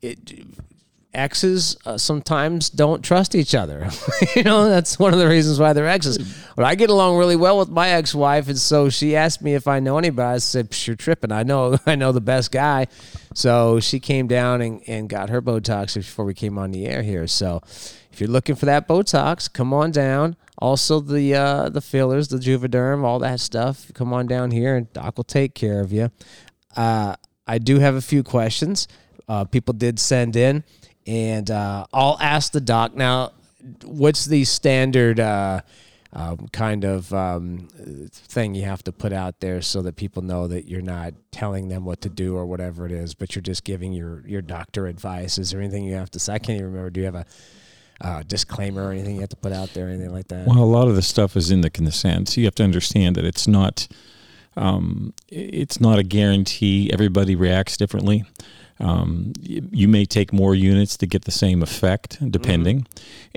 it 0.00 0.18
exes 1.18 1.76
uh, 1.84 1.98
sometimes 1.98 2.70
don't 2.70 3.02
trust 3.02 3.34
each 3.34 3.54
other. 3.54 3.88
you 4.36 4.42
know, 4.44 4.68
that's 4.68 4.98
one 4.98 5.12
of 5.12 5.18
the 5.18 5.28
reasons 5.28 5.58
why 5.58 5.72
they're 5.72 5.88
exes. 5.88 6.18
But 6.56 6.64
I 6.64 6.74
get 6.74 6.88
along 6.88 7.18
really 7.18 7.36
well 7.36 7.58
with 7.58 7.68
my 7.68 7.90
ex-wife, 7.90 8.48
and 8.48 8.58
so 8.58 8.88
she 8.88 9.16
asked 9.16 9.42
me 9.42 9.54
if 9.54 9.68
I 9.68 9.80
know 9.80 9.98
anybody. 9.98 10.36
I 10.36 10.38
said, 10.38 10.70
"Psh, 10.70 10.86
"You're 10.86 10.96
tripping. 10.96 11.32
I 11.32 11.42
know, 11.42 11.78
I 11.86 11.96
know 11.96 12.12
the 12.12 12.20
best 12.20 12.52
guy." 12.52 12.86
So 13.34 13.80
she 13.80 14.00
came 14.00 14.26
down 14.26 14.62
and, 14.62 14.82
and 14.86 15.08
got 15.08 15.28
her 15.28 15.42
Botox 15.42 15.94
before 15.94 16.24
we 16.24 16.34
came 16.34 16.58
on 16.58 16.70
the 16.70 16.86
air 16.86 17.02
here. 17.02 17.26
So 17.26 17.60
if 18.12 18.20
you're 18.20 18.30
looking 18.30 18.56
for 18.56 18.66
that 18.66 18.88
Botox, 18.88 19.52
come 19.52 19.72
on 19.74 19.90
down. 19.90 20.36
Also 20.56 21.00
the 21.00 21.34
uh, 21.34 21.68
the 21.68 21.80
fillers, 21.80 22.28
the 22.28 22.38
Juvederm, 22.38 23.04
all 23.04 23.18
that 23.20 23.40
stuff. 23.40 23.90
Come 23.94 24.12
on 24.12 24.26
down 24.26 24.50
here, 24.50 24.76
and 24.76 24.92
Doc 24.92 25.16
will 25.16 25.24
take 25.24 25.54
care 25.54 25.80
of 25.80 25.92
you. 25.92 26.10
Uh, 26.76 27.14
I 27.46 27.58
do 27.58 27.78
have 27.78 27.94
a 27.94 28.00
few 28.00 28.22
questions. 28.22 28.88
Uh, 29.28 29.44
people 29.44 29.74
did 29.74 29.98
send 29.98 30.36
in, 30.36 30.64
and 31.08 31.50
uh, 31.50 31.86
I'll 31.92 32.18
ask 32.20 32.52
the 32.52 32.60
doc 32.60 32.94
now. 32.94 33.32
What's 33.82 34.26
the 34.26 34.44
standard 34.44 35.18
uh, 35.18 35.62
um, 36.12 36.48
kind 36.52 36.84
of 36.84 37.12
um, 37.14 37.68
thing 38.12 38.54
you 38.54 38.64
have 38.64 38.82
to 38.84 38.92
put 38.92 39.12
out 39.12 39.40
there 39.40 39.62
so 39.62 39.82
that 39.82 39.96
people 39.96 40.22
know 40.22 40.46
that 40.46 40.66
you're 40.66 40.82
not 40.82 41.14
telling 41.32 41.68
them 41.68 41.84
what 41.84 42.02
to 42.02 42.10
do 42.10 42.36
or 42.36 42.44
whatever 42.44 42.84
it 42.84 42.92
is, 42.92 43.14
but 43.14 43.34
you're 43.34 43.42
just 43.42 43.64
giving 43.64 43.92
your 43.92 44.22
your 44.26 44.42
doctor 44.42 44.86
advice? 44.86 45.38
Is 45.38 45.50
there 45.50 45.60
anything 45.60 45.84
you 45.84 45.94
have 45.94 46.10
to 46.10 46.18
say? 46.18 46.34
I 46.34 46.38
can't 46.38 46.58
even 46.58 46.66
remember. 46.66 46.90
Do 46.90 47.00
you 47.00 47.06
have 47.06 47.14
a 47.14 47.26
uh, 48.00 48.22
disclaimer 48.26 48.88
or 48.88 48.92
anything 48.92 49.14
you 49.14 49.20
have 49.22 49.30
to 49.30 49.36
put 49.36 49.52
out 49.52 49.72
there, 49.74 49.88
anything 49.88 50.12
like 50.12 50.28
that? 50.28 50.46
Well, 50.46 50.58
a 50.58 50.64
lot 50.64 50.88
of 50.88 50.94
the 50.94 51.02
stuff 51.02 51.36
is 51.36 51.50
in 51.50 51.62
the 51.62 51.70
consent. 51.70 52.28
So 52.28 52.40
you 52.40 52.46
have 52.46 52.54
to 52.56 52.64
understand 52.64 53.16
that 53.16 53.24
it's 53.24 53.48
not 53.48 53.88
um, 54.58 55.14
it's 55.28 55.80
not 55.80 55.98
a 55.98 56.02
guarantee. 56.02 56.90
Everybody 56.92 57.34
reacts 57.34 57.76
differently. 57.78 58.24
Um, 58.80 59.32
you 59.40 59.88
may 59.88 60.04
take 60.04 60.32
more 60.32 60.54
units 60.54 60.96
to 60.98 61.06
get 61.06 61.24
the 61.24 61.30
same 61.30 61.62
effect, 61.62 62.18
depending, 62.30 62.86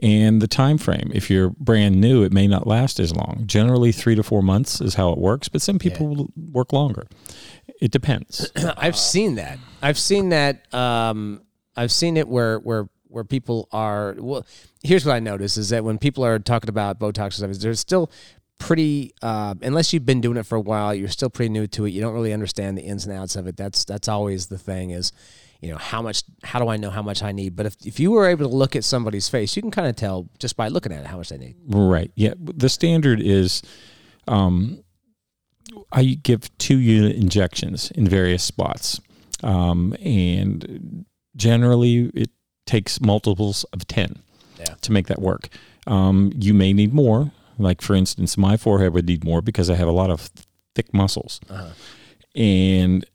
and 0.02 0.42
the 0.42 0.48
time 0.48 0.78
frame. 0.78 1.12
If 1.14 1.30
you're 1.30 1.50
brand 1.50 2.00
new, 2.00 2.24
it 2.24 2.32
may 2.32 2.48
not 2.48 2.68
last 2.68 3.00
as 3.00 3.16
long. 3.16 3.44
Generally, 3.46 3.94
three 3.94 4.16
to 4.16 4.24
four 4.24 4.44
months 4.44 4.82
is 4.82 4.96
how 4.96 5.12
it 5.12 5.18
works, 5.18 5.50
but 5.50 5.62
some 5.62 5.80
people 5.80 6.08
will 6.08 6.30
work 6.52 6.74
longer. 6.74 7.08
It 7.82 7.92
depends. 7.92 8.52
I've 8.78 8.98
seen 8.98 9.36
that. 9.36 9.58
I've 9.82 9.98
seen 9.98 10.30
that. 10.30 10.72
Um, 10.74 11.42
I've 11.76 11.92
seen 11.92 12.18
it 12.18 12.28
where 12.28 12.60
where 12.60 12.88
where 13.08 13.24
people 13.24 13.68
are. 13.72 14.16
Well, 14.18 14.46
here's 14.84 15.06
what 15.06 15.16
I 15.16 15.20
notice 15.20 15.58
is 15.58 15.70
that 15.70 15.84
when 15.84 15.98
people 15.98 16.24
are 16.24 16.40
talking 16.40 16.70
about 16.70 17.00
Botox 17.00 17.24
and 17.24 17.34
stuff, 17.34 17.50
is 17.50 17.60
they're 17.60 17.74
still 17.74 18.12
pretty. 18.62 19.14
Uh, 19.22 19.56
unless 19.62 19.92
you've 19.92 20.06
been 20.06 20.22
doing 20.22 20.38
it 20.38 20.46
for 20.46 20.56
a 20.56 20.62
while, 20.62 20.94
you're 20.94 21.10
still 21.10 21.30
pretty 21.30 21.50
new 21.50 21.68
to 21.68 21.86
it. 21.86 21.90
You 21.90 22.00
don't 22.00 22.14
really 22.14 22.32
understand 22.32 22.78
the 22.78 22.84
ins 22.84 23.06
and 23.06 23.18
outs 23.18 23.36
of 23.36 23.48
it. 23.48 23.58
That's 23.58 23.84
that's 23.84 24.08
always 24.08 24.48
the 24.48 24.58
thing. 24.58 24.92
Is 24.92 25.12
you 25.60 25.72
know 25.72 25.78
how 25.78 26.02
much? 26.02 26.24
How 26.44 26.60
do 26.60 26.68
I 26.70 26.78
know 26.78 26.92
how 26.92 27.02
much 27.02 27.24
I 27.24 27.32
need? 27.32 27.56
But 27.56 27.66
if 27.66 27.76
if 27.86 28.00
you 28.00 28.12
were 28.12 28.28
able 28.28 28.48
to 28.48 28.56
look 28.56 28.76
at 28.76 28.84
somebody's 28.84 29.28
face, 29.28 29.56
you 29.56 29.62
can 29.62 29.72
kind 29.72 29.88
of 29.88 29.96
tell 29.96 30.30
just 30.40 30.56
by 30.56 30.68
looking 30.68 30.94
at 30.94 31.02
it 31.02 31.08
how 31.08 31.18
much 31.18 31.30
they 31.30 31.38
need. 31.38 31.56
Right. 31.68 32.12
Yeah. 32.16 32.34
The 32.38 32.70
standard 32.70 33.20
is 33.20 33.62
um, 34.28 34.84
I 35.92 36.04
give 36.22 36.56
two 36.58 36.78
unit 36.78 37.16
injections 37.16 37.92
in 37.92 38.08
various 38.08 38.44
spots. 38.44 39.02
Um, 39.44 39.96
and 40.04 41.06
generally, 41.36 42.12
it 42.14 42.30
takes 42.68 43.02
multiples 43.02 43.64
of 43.74 43.88
10. 43.88 44.22
Yeah. 44.60 44.76
to 44.82 44.92
make 44.92 45.08
that 45.08 45.20
work. 45.20 45.50
Um, 45.88 46.32
you 46.36 46.54
may 46.54 46.72
need 46.72 46.94
more. 46.94 47.32
Like 47.62 47.82
for 47.82 47.96
instance, 47.96 48.38
my 48.38 48.58
forehead 48.58 48.94
would 48.94 49.06
need 49.08 49.24
more 49.24 49.42
because 49.42 49.70
I 49.70 49.76
have 49.76 49.88
a 49.88 49.92
lot 49.94 50.10
of 50.10 50.30
thick 50.76 50.94
muscles, 50.94 51.40
Uh-huh. 51.50 51.70
and 52.36 53.06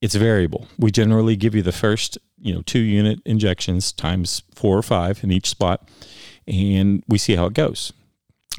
it's 0.00 0.14
variable. 0.14 0.66
We 0.78 0.90
generally 0.90 1.34
give 1.36 1.54
you 1.54 1.62
the 1.62 1.72
first, 1.72 2.18
you 2.40 2.52
know, 2.54 2.62
two 2.62 2.80
unit 2.80 3.20
injections 3.24 3.92
times 3.92 4.42
four 4.54 4.76
or 4.76 4.82
five 4.82 5.22
in 5.24 5.30
each 5.32 5.48
spot, 5.48 5.88
and 6.46 7.02
we 7.08 7.18
see 7.18 7.36
how 7.36 7.46
it 7.46 7.54
goes. 7.54 7.92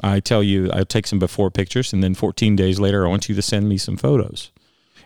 I 0.04 0.20
tell 0.20 0.44
you, 0.44 0.70
I'll 0.72 0.86
take 0.86 1.08
some 1.08 1.20
before 1.20 1.52
pictures, 1.52 1.94
and 1.94 2.04
then 2.04 2.16
14 2.16 2.56
days 2.56 2.80
later, 2.80 3.06
I 3.06 3.10
want 3.10 3.30
you 3.30 3.36
to 3.36 3.42
send 3.42 3.70
me 3.70 3.78
some 3.78 3.96
photos, 3.96 4.52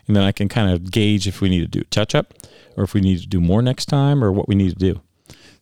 and 0.08 0.16
then 0.16 0.24
I 0.24 0.32
can 0.32 0.48
kind 0.48 0.70
of 0.72 0.90
gauge 0.90 1.28
if 1.28 1.40
we 1.40 1.48
need 1.48 1.60
to 1.60 1.68
do 1.68 1.80
a 1.82 1.84
touch 1.84 2.14
up, 2.14 2.34
or 2.76 2.84
if 2.84 2.94
we 2.94 3.00
need 3.00 3.20
to 3.20 3.26
do 3.28 3.40
more 3.40 3.62
next 3.62 3.86
time, 3.86 4.24
or 4.24 4.32
what 4.32 4.48
we 4.48 4.54
need 4.54 4.70
to 4.70 4.76
do. 4.92 5.00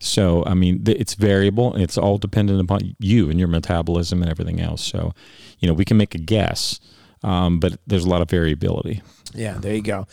So, 0.00 0.44
I 0.46 0.54
mean, 0.54 0.84
th- 0.84 0.98
it's 0.98 1.14
variable 1.14 1.74
it's 1.74 1.98
all 1.98 2.18
dependent 2.18 2.60
upon 2.60 2.94
you 2.98 3.30
and 3.30 3.38
your 3.38 3.48
metabolism 3.48 4.22
and 4.22 4.30
everything 4.30 4.60
else. 4.60 4.84
So, 4.84 5.12
you 5.58 5.68
know, 5.68 5.74
we 5.74 5.84
can 5.84 5.96
make 5.96 6.14
a 6.14 6.18
guess, 6.18 6.78
um, 7.24 7.58
but 7.58 7.80
there's 7.86 8.04
a 8.04 8.08
lot 8.08 8.22
of 8.22 8.30
variability. 8.30 9.02
Yeah, 9.34 9.58
there 9.58 9.74
you 9.74 9.82
go. 9.82 10.06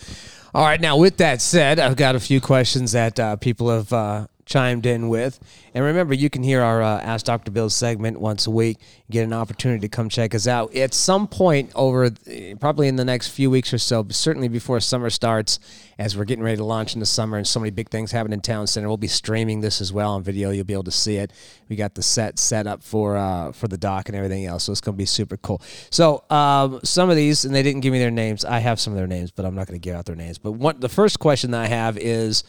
All 0.53 0.63
right, 0.63 0.79
now 0.81 0.97
with 0.97 1.17
that 1.17 1.41
said, 1.41 1.79
I've 1.79 1.97
got 1.97 2.15
a 2.15 2.19
few 2.19 2.41
questions 2.41 2.93
that 2.93 3.19
uh, 3.19 3.35
people 3.35 3.69
have 3.69 3.91
uh, 3.93 4.27
chimed 4.45 4.85
in 4.85 5.09
with. 5.09 5.39
And 5.73 5.83
remember, 5.83 6.13
you 6.13 6.29
can 6.29 6.43
hear 6.43 6.61
our 6.61 6.81
uh, 6.81 7.01
Ask 7.01 7.25
Dr. 7.25 7.51
Bill 7.51 7.69
segment 7.69 8.19
once 8.19 8.47
a 8.47 8.51
week. 8.51 8.77
get 9.09 9.23
an 9.23 9.33
opportunity 9.33 9.81
to 9.81 9.89
come 9.89 10.07
check 10.07 10.35
us 10.35 10.47
out. 10.47 10.73
At 10.75 10.93
some 10.93 11.27
point 11.27 11.71
over, 11.75 12.05
uh, 12.05 12.11
probably 12.59 12.87
in 12.87 12.95
the 12.95 13.05
next 13.05 13.29
few 13.29 13.49
weeks 13.49 13.73
or 13.73 13.77
so, 13.77 14.05
certainly 14.09 14.47
before 14.47 14.79
summer 14.79 15.09
starts, 15.09 15.59
as 15.97 16.15
we're 16.15 16.25
getting 16.25 16.43
ready 16.43 16.57
to 16.57 16.63
launch 16.63 16.93
in 16.93 16.99
the 16.99 17.05
summer 17.05 17.37
and 17.37 17.47
so 17.47 17.59
many 17.59 17.71
big 17.71 17.89
things 17.89 18.11
happen 18.11 18.33
in 18.33 18.41
Town 18.41 18.67
Center, 18.67 18.87
we'll 18.87 18.97
be 18.97 19.07
streaming 19.07 19.61
this 19.61 19.81
as 19.81 19.91
well 19.93 20.11
on 20.11 20.23
video. 20.23 20.51
You'll 20.51 20.65
be 20.65 20.73
able 20.73 20.83
to 20.83 20.91
see 20.91 21.17
it. 21.17 21.31
We 21.69 21.75
got 21.75 21.95
the 21.95 22.03
set 22.03 22.37
set 22.37 22.67
up 22.67 22.83
for 22.83 23.17
uh, 23.17 23.51
for 23.53 23.67
the 23.67 23.77
doc 23.77 24.09
and 24.09 24.15
everything 24.15 24.45
else, 24.45 24.65
so 24.65 24.71
it's 24.71 24.81
going 24.81 24.95
to 24.95 24.97
be 24.97 25.05
super 25.05 25.37
cool. 25.37 25.61
So 25.89 26.23
um, 26.29 26.79
some 26.83 27.09
of 27.09 27.15
these, 27.15 27.45
and 27.45 27.55
they 27.55 27.63
didn't 27.63 27.81
give 27.81 27.93
me 27.93 27.99
their 27.99 28.11
names. 28.11 28.45
I 28.45 28.59
have 28.59 28.79
some 28.79 28.93
of 28.93 28.97
their 28.97 29.07
names, 29.07 29.31
but 29.31 29.45
I'm 29.45 29.55
not 29.55 29.67
going 29.67 29.79
to 29.79 29.83
give 29.83 29.95
out 29.95 30.05
their 30.05 30.15
names. 30.15 30.37
But 30.37 30.51
one, 30.53 30.79
the 30.79 30.89
first 30.89 31.19
question 31.19 31.51
that 31.51 31.61
I 31.61 31.67
have 31.67 31.97
is 31.97 32.43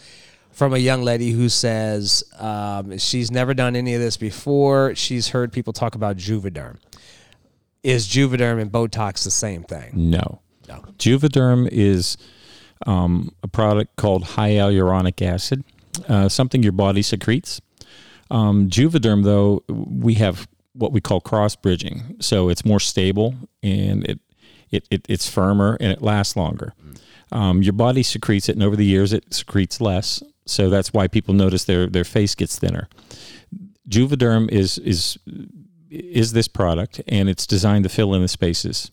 from 0.57 0.73
a 0.73 0.79
young 0.79 1.03
lady 1.03 1.33
who 1.33 1.51
says 1.51 2.25
um, 2.39 2.97
she's 2.97 3.31
never 3.31 3.53
done 3.53 3.77
any 3.77 3.93
of 3.93 4.01
this 4.01 4.17
before. 4.17 4.95
She's 4.95 5.29
heard 5.29 5.53
people 5.53 5.75
talk 5.75 5.95
about 5.95 6.17
Juvederm. 6.17 6.79
Is 7.83 8.09
Juvederm 8.09 8.59
and 8.63 8.73
Botox 8.73 9.23
the 9.23 9.31
same 9.31 9.65
thing? 9.65 9.91
No. 9.93 10.41
No. 10.67 10.77
Juvederm 10.99 11.69
is 11.71 12.17
um, 12.87 13.35
a 13.43 13.49
product 13.49 13.97
called 13.97 14.25
hyaluronic 14.25 15.21
acid, 15.21 15.63
uh, 16.09 16.31
something 16.31 16.63
your 16.63 16.73
body 16.73 17.03
secretes. 17.03 17.61
Um, 18.31 18.71
Juvederm, 18.71 19.25
though, 19.25 19.63
we 19.69 20.15
have 20.15 20.49
what 20.73 20.91
we 20.91 21.03
call 21.03 21.21
cross 21.21 21.55
bridging, 21.55 22.17
so 22.21 22.49
it's 22.49 22.65
more 22.65 22.81
stable 22.81 23.35
and 23.63 24.05
it, 24.07 24.21
it, 24.71 24.89
it 24.91 25.07
it's 25.07 25.29
firmer 25.29 25.77
and 25.81 25.93
it 25.93 26.01
lasts 26.01 26.35
longer. 26.35 26.73
Um, 27.31 27.63
your 27.63 27.75
body 27.75 28.03
secretes 28.03 28.49
it, 28.49 28.53
and 28.57 28.63
over 28.63 28.77
the 28.77 28.87
years, 28.87 29.13
it 29.13 29.35
secretes 29.35 29.83
less. 29.83 30.23
So 30.47 30.71
that's 30.71 30.93
why 30.93 31.09
people 31.09 31.35
notice 31.35 31.65
their 31.65 31.89
their 31.89 32.05
face 32.05 32.35
gets 32.35 32.59
thinner. 32.59 32.89
Juvederm 33.89 34.49
is 34.51 34.79
is 34.79 35.19
is 35.91 36.33
this 36.33 36.49
product, 36.49 37.01
and 37.09 37.29
it's 37.29 37.47
designed 37.47 37.85
to 37.85 37.89
fill 37.89 38.15
in 38.15 38.23
the 38.23 38.29
spaces. 38.29 38.91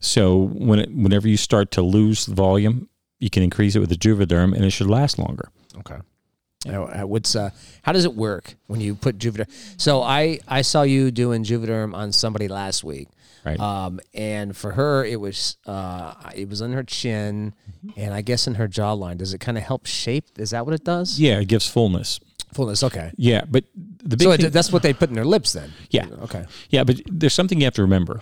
So 0.00 0.36
when 0.52 0.78
it, 0.78 0.94
whenever 0.94 1.28
you 1.28 1.36
start 1.36 1.70
to 1.72 1.82
lose 1.82 2.26
volume, 2.26 2.88
you 3.18 3.30
can 3.30 3.42
increase 3.42 3.74
it 3.74 3.80
with 3.80 3.88
the 3.88 3.96
Juvederm, 3.96 4.54
and 4.54 4.64
it 4.64 4.70
should 4.70 4.88
last 4.88 5.18
longer. 5.18 5.50
Okay. 5.78 5.98
Now, 6.64 6.84
uh, 6.86 7.06
what's 7.06 7.36
uh, 7.36 7.50
how 7.82 7.92
does 7.92 8.04
it 8.04 8.14
work 8.14 8.54
when 8.66 8.80
you 8.80 8.94
put 8.94 9.18
Juvederm? 9.18 9.48
So 9.80 10.02
I 10.02 10.40
I 10.48 10.62
saw 10.62 10.82
you 10.82 11.10
doing 11.10 11.44
Juvederm 11.44 11.94
on 11.94 12.12
somebody 12.12 12.48
last 12.48 12.82
week, 12.82 13.08
Right. 13.44 13.58
um, 13.60 14.00
and 14.14 14.56
for 14.56 14.72
her 14.72 15.04
it 15.04 15.20
was 15.20 15.56
uh, 15.66 16.14
it 16.34 16.48
was 16.48 16.60
on 16.62 16.72
her 16.72 16.82
chin, 16.82 17.54
and 17.96 18.12
I 18.14 18.20
guess 18.22 18.46
in 18.46 18.54
her 18.56 18.68
jawline. 18.68 19.18
Does 19.18 19.32
it 19.34 19.38
kind 19.38 19.56
of 19.56 19.64
help 19.64 19.86
shape? 19.86 20.26
Is 20.38 20.50
that 20.50 20.64
what 20.66 20.74
it 20.74 20.84
does? 20.84 21.18
Yeah, 21.20 21.38
it 21.40 21.46
gives 21.48 21.66
fullness. 21.68 22.20
Fullness. 22.54 22.82
Okay. 22.82 23.12
Yeah, 23.16 23.42
but 23.48 23.64
the 23.74 24.16
big 24.16 24.22
So 24.22 24.36
thing- 24.36 24.46
it, 24.46 24.52
that's 24.52 24.72
what 24.72 24.82
they 24.82 24.92
put 24.92 25.08
in 25.10 25.14
their 25.14 25.24
lips 25.24 25.52
then. 25.52 25.72
Yeah. 25.90 26.06
Okay. 26.22 26.44
Yeah, 26.70 26.84
but 26.84 27.00
there's 27.06 27.34
something 27.34 27.58
you 27.60 27.64
have 27.66 27.74
to 27.74 27.82
remember. 27.82 28.20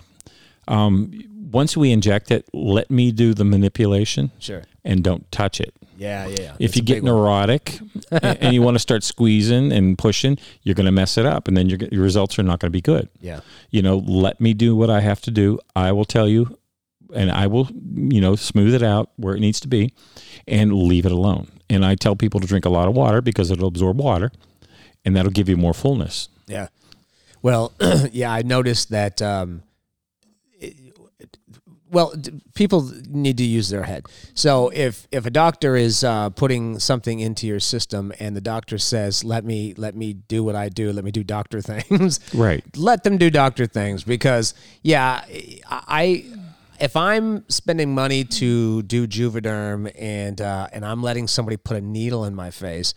Um, 0.67 1.11
once 1.51 1.77
we 1.77 1.91
inject 1.91 2.29
it, 2.31 2.45
let 2.53 2.91
me 2.91 3.11
do 3.11 3.33
the 3.33 3.45
manipulation 3.45 4.31
Sure. 4.39 4.63
and 4.83 5.01
don't 5.03 5.31
touch 5.31 5.61
it. 5.61 5.73
Yeah. 5.97 6.27
Yeah. 6.27 6.55
If 6.59 6.75
you 6.75 6.81
get 6.81 7.03
neurotic 7.03 7.79
and, 8.11 8.53
you 8.53 8.61
want 8.61 8.75
to 8.75 8.79
start 8.79 9.03
squeezing 9.03 9.71
and 9.71 9.97
pushing, 9.97 10.37
you're 10.63 10.75
going 10.75 10.85
to 10.85 10.91
mess 10.91 11.17
it 11.17 11.25
up, 11.25 11.47
and 11.47 11.57
then 11.57 11.69
your 11.69 11.79
your 11.91 12.03
results 12.03 12.37
are 12.39 12.43
not 12.43 12.59
going 12.59 12.69
to 12.69 12.77
be 12.77 12.81
good. 12.81 13.09
Yeah. 13.19 13.41
You 13.71 13.81
know, 13.81 13.97
let 13.97 14.39
me 14.39 14.53
do 14.53 14.75
what 14.75 14.89
I 14.89 15.01
have 15.01 15.21
to 15.21 15.31
do. 15.31 15.59
I 15.75 15.91
will 15.91 16.05
tell 16.05 16.27
you, 16.27 16.57
and 17.13 17.31
I 17.31 17.47
will, 17.47 17.69
you 17.95 18.21
know, 18.21 18.35
smooth 18.35 18.73
it 18.73 18.83
out 18.83 19.11
where 19.17 19.35
it 19.35 19.39
needs 19.39 19.59
to 19.61 19.67
be, 19.67 19.93
and 20.47 20.73
leave 20.73 21.05
it 21.05 21.11
alone. 21.11 21.51
And 21.69 21.83
I 21.83 21.95
tell 21.95 22.15
people 22.15 22.39
to 22.39 22.47
drink 22.47 22.65
a 22.65 22.69
lot 22.69 22.87
of 22.87 22.95
water 22.95 23.21
because 23.21 23.51
it'll 23.51 23.67
absorb 23.67 23.99
water, 23.99 24.31
and 25.03 25.15
that'll 25.15 25.31
give 25.31 25.49
you 25.49 25.57
more 25.57 25.73
fullness. 25.73 26.29
Yeah. 26.47 26.67
Well, 27.41 27.73
yeah, 28.11 28.31
I 28.31 28.41
noticed 28.43 28.89
that. 28.91 29.21
Um, 29.21 29.63
well, 31.91 32.13
d- 32.15 32.41
people 32.53 32.89
need 33.09 33.37
to 33.37 33.43
use 33.45 33.69
their 33.69 33.83
head. 33.83 34.05
So 34.33 34.69
if 34.69 35.07
if 35.11 35.25
a 35.25 35.29
doctor 35.29 35.75
is 35.75 36.03
uh, 36.03 36.29
putting 36.31 36.79
something 36.79 37.19
into 37.19 37.47
your 37.47 37.59
system 37.59 38.11
and 38.19 38.35
the 38.35 38.41
doctor 38.41 38.77
says, 38.77 39.23
"Let 39.23 39.45
me 39.45 39.73
let 39.77 39.95
me 39.95 40.13
do 40.13 40.43
what 40.43 40.55
I 40.55 40.69
do. 40.69 40.91
Let 40.91 41.03
me 41.05 41.11
do 41.11 41.23
doctor 41.23 41.61
things," 41.71 42.19
Right. 42.33 42.63
let 42.75 43.03
them 43.03 43.17
do 43.17 43.29
doctor 43.29 43.65
things 43.65 44.03
because 44.03 44.53
yeah 44.83 45.23
i 45.69 46.25
if 46.79 46.95
i'm 46.95 47.43
spending 47.49 47.93
money 47.93 48.23
to 48.23 48.83
do 48.83 49.07
juvederm 49.07 49.91
and 49.97 50.39
uh, 50.41 50.67
and 50.71 50.85
i'm 50.85 51.01
letting 51.01 51.27
somebody 51.27 51.57
put 51.57 51.75
a 51.77 51.81
needle 51.81 52.23
in 52.25 52.35
my 52.35 52.51
face 52.51 52.93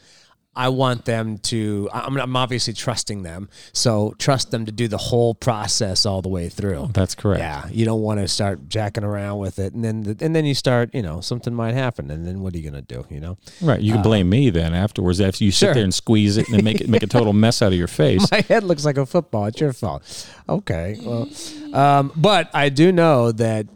i 0.56 0.68
want 0.68 1.04
them 1.04 1.38
to 1.38 1.88
I'm, 1.92 2.16
I'm 2.18 2.36
obviously 2.36 2.72
trusting 2.74 3.22
them 3.22 3.48
so 3.72 4.14
trust 4.18 4.50
them 4.50 4.66
to 4.66 4.72
do 4.72 4.88
the 4.88 4.98
whole 4.98 5.34
process 5.34 6.04
all 6.04 6.22
the 6.22 6.28
way 6.28 6.48
through 6.48 6.90
That's 6.92 7.14
correct. 7.14 7.40
yeah 7.40 7.68
you 7.70 7.84
don't 7.84 8.02
want 8.02 8.20
to 8.20 8.26
start 8.28 8.68
jacking 8.68 9.04
around 9.04 9.38
with 9.38 9.58
it 9.58 9.74
and 9.74 9.84
then 9.84 10.16
and 10.20 10.34
then 10.34 10.44
you 10.44 10.54
start 10.54 10.92
you 10.94 11.02
know 11.02 11.20
something 11.20 11.54
might 11.54 11.74
happen 11.74 12.10
and 12.10 12.26
then 12.26 12.40
what 12.40 12.54
are 12.54 12.58
you 12.58 12.68
gonna 12.68 12.82
do 12.82 13.04
you 13.10 13.20
know 13.20 13.38
Right. 13.60 13.80
You 13.80 13.92
can 13.92 14.02
blame 14.02 14.28
me 14.28 14.50
then 14.50 14.74
afterwards 14.74 15.20
after 15.20 15.44
you 15.44 15.50
sit 15.52 15.66
Sure. 15.66 15.74
there 15.74 15.84
and 15.84 15.94
squeeze 15.94 16.36
it 16.36 16.48
and 16.48 16.64
make 16.64 16.80
it 16.80 16.88
make 16.88 17.02
a 17.02 17.06
total 17.06 17.32
mess 17.32 17.62
out 17.62 17.72
of 17.72 17.78
your 17.78 17.86
face. 18.02 18.30
my 18.30 18.40
head 18.40 18.64
looks 18.64 18.84
like 18.84 18.96
a 18.96 19.06
football. 19.06 19.46
It's 19.46 19.60
your 19.60 19.72
fault. 19.72 20.02
Okay. 20.48 20.98
Well, 21.02 21.28
um, 21.72 22.12
but 22.16 22.50
I 22.54 22.68
do 22.70 22.90
know 22.92 23.30
that 23.32 23.66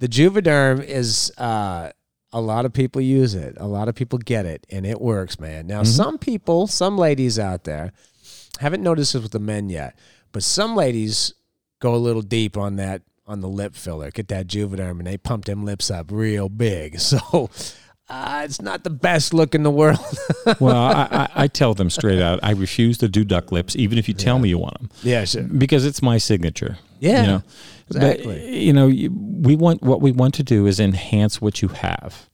the 0.00 0.08
Juvederm 0.08 0.82
is 0.84 1.32
uh, 1.38 1.90
a 2.32 2.40
lot 2.40 2.64
of 2.64 2.72
people 2.72 3.00
use 3.00 3.34
it. 3.34 3.56
A 3.58 3.66
lot 3.66 3.88
of 3.88 3.94
people 3.94 4.18
get 4.18 4.46
it, 4.46 4.66
and 4.70 4.86
it 4.86 5.00
works, 5.00 5.40
man. 5.40 5.66
Now, 5.66 5.82
some 5.82 6.18
people, 6.18 6.66
some 6.66 6.96
ladies 6.96 7.38
out 7.38 7.64
there, 7.64 7.92
haven't 8.60 8.82
noticed 8.82 9.12
this 9.14 9.22
with 9.22 9.32
the 9.32 9.40
men 9.40 9.68
yet, 9.68 9.98
but 10.32 10.42
some 10.42 10.76
ladies 10.76 11.34
go 11.80 11.94
a 11.94 11.96
little 11.96 12.22
deep 12.22 12.56
on 12.56 12.76
that 12.76 13.02
on 13.26 13.40
the 13.40 13.48
lip 13.48 13.74
filler. 13.74 14.10
Get 14.10 14.28
that 14.28 14.46
Juvederm, 14.46 14.98
and 14.98 15.06
they 15.06 15.16
pump 15.16 15.44
them 15.44 15.64
lips 15.64 15.90
up 15.90 16.10
real 16.10 16.48
big. 16.48 16.98
So. 17.10 17.50
Uh, 18.12 18.42
it's 18.44 18.60
not 18.60 18.82
the 18.82 18.90
best 18.90 19.32
look 19.32 19.54
in 19.54 19.62
the 19.62 19.70
world. 19.70 20.00
well, 20.58 20.76
I, 20.76 21.06
I, 21.12 21.28
I 21.44 21.46
tell 21.46 21.74
them 21.74 21.88
straight 21.90 22.20
out, 22.20 22.40
I 22.42 22.50
refuse 22.50 22.98
to 22.98 23.08
do 23.08 23.22
duck 23.22 23.52
lips, 23.52 23.76
even 23.76 23.98
if 23.98 24.08
you 24.08 24.14
tell 24.14 24.40
me 24.40 24.48
you 24.48 24.58
want 24.58 24.80
them, 24.80 24.90
yeah, 25.04 25.24
sure. 25.24 25.44
because 25.44 25.86
it's 25.86 26.02
my 26.02 26.18
signature. 26.18 26.76
Yeah, 26.98 27.20
you 27.20 27.26
know? 27.28 27.42
Exactly. 27.96 28.38
But, 28.38 28.42
you 28.48 28.72
know, 28.72 28.86
we 28.88 29.56
want 29.56 29.82
what 29.82 30.00
we 30.00 30.12
want 30.12 30.34
to 30.34 30.42
do 30.42 30.66
is 30.66 30.80
enhance 30.80 31.40
what 31.40 31.62
you 31.62 31.68
have. 31.68 32.28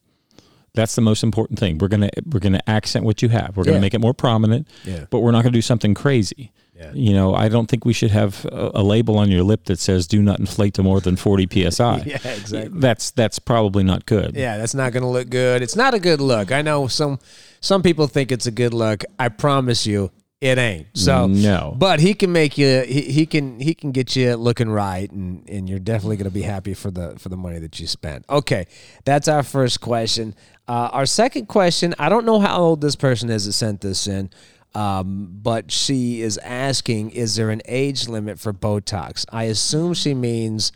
That's 0.74 0.94
the 0.94 1.00
most 1.00 1.22
important 1.22 1.58
thing. 1.58 1.78
We're 1.78 1.88
gonna 1.88 2.10
we're 2.30 2.40
gonna 2.40 2.60
accent 2.66 3.04
what 3.04 3.22
you 3.22 3.30
have. 3.30 3.56
We're 3.56 3.64
gonna 3.64 3.76
Yeah. 3.78 3.80
make 3.80 3.94
it 3.94 4.00
more 4.00 4.12
prominent. 4.14 4.68
Yeah. 4.84 5.06
But 5.10 5.20
we're 5.20 5.30
not 5.32 5.42
gonna 5.42 5.52
do 5.52 5.62
something 5.62 5.94
crazy. 5.94 6.52
Yeah. 6.76 6.92
You 6.92 7.14
know, 7.14 7.34
I 7.34 7.48
don't 7.48 7.68
think 7.70 7.86
we 7.86 7.94
should 7.94 8.10
have 8.10 8.44
a, 8.52 8.72
a 8.74 8.82
label 8.82 9.16
on 9.16 9.30
your 9.30 9.42
lip 9.42 9.64
that 9.64 9.78
says 9.78 10.06
"Do 10.06 10.20
not 10.20 10.38
inflate 10.38 10.74
to 10.74 10.82
more 10.82 11.00
than 11.00 11.16
40 11.16 11.46
psi." 11.70 12.02
Yeah, 12.04 12.16
exactly. 12.24 12.68
That's 12.78 13.10
that's 13.12 13.38
probably 13.38 13.82
not 13.84 14.04
good. 14.04 14.36
Yeah, 14.36 14.58
that's 14.58 14.74
not 14.74 14.92
going 14.92 15.02
to 15.02 15.08
look 15.08 15.30
good. 15.30 15.62
It's 15.62 15.76
not 15.76 15.94
a 15.94 15.98
good 15.98 16.20
look. 16.20 16.52
I 16.52 16.60
know 16.60 16.86
some 16.88 17.18
some 17.60 17.82
people 17.82 18.06
think 18.08 18.30
it's 18.30 18.46
a 18.46 18.50
good 18.50 18.74
look. 18.74 19.04
I 19.18 19.30
promise 19.30 19.86
you, 19.86 20.10
it 20.40 20.58
ain't. 20.58 20.88
So 20.94 21.26
No. 21.26 21.74
but 21.78 21.98
he 22.00 22.12
can 22.14 22.30
make 22.32 22.58
you. 22.58 22.82
He, 22.86 23.02
he 23.02 23.26
can 23.26 23.58
he 23.58 23.74
can 23.74 23.90
get 23.92 24.14
you 24.16 24.34
looking 24.36 24.68
right, 24.68 25.10
and 25.10 25.48
and 25.48 25.68
you're 25.68 25.78
definitely 25.78 26.16
going 26.16 26.30
to 26.30 26.34
be 26.34 26.42
happy 26.42 26.74
for 26.74 26.90
the 26.90 27.18
for 27.18 27.28
the 27.30 27.36
money 27.36 27.58
that 27.58 27.80
you 27.80 27.86
spent. 27.86 28.24
Okay, 28.28 28.66
that's 29.04 29.28
our 29.28 29.42
first 29.42 29.80
question. 29.80 30.34
Uh, 30.68 30.90
our 30.92 31.06
second 31.06 31.46
question. 31.46 31.94
I 31.98 32.08
don't 32.08 32.26
know 32.26 32.40
how 32.40 32.58
old 32.58 32.80
this 32.80 32.96
person 32.96 33.30
is 33.30 33.46
that 33.46 33.52
sent 33.52 33.80
this 33.80 34.06
in. 34.06 34.30
Um, 34.74 35.30
but 35.42 35.72
she 35.72 36.20
is 36.20 36.36
asking, 36.38 37.12
is 37.12 37.36
there 37.36 37.48
an 37.48 37.62
age 37.64 38.08
limit 38.08 38.38
for 38.38 38.52
Botox? 38.52 39.24
I 39.32 39.44
assume 39.44 39.94
she 39.94 40.12
means 40.12 40.70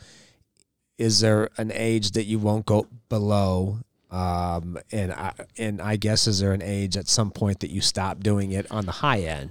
is 0.97 1.21
there 1.21 1.51
an 1.59 1.71
age 1.75 2.13
that 2.13 2.25
you 2.25 2.39
won't 2.39 2.65
go 2.65 2.87
below? 3.11 3.81
Um, 4.11 4.79
and 4.91 5.13
I 5.13 5.33
and 5.57 5.81
I 5.81 5.97
guess 5.97 6.27
is 6.27 6.41
there 6.41 6.53
an 6.53 6.63
age 6.63 6.97
at 6.97 7.09
some 7.09 7.31
point 7.31 7.61
that 7.61 7.71
you 7.71 7.81
stop 7.81 8.21
doing 8.21 8.51
it 8.53 8.71
on 8.71 8.87
the 8.87 8.93
high 8.93 9.21
end? 9.21 9.51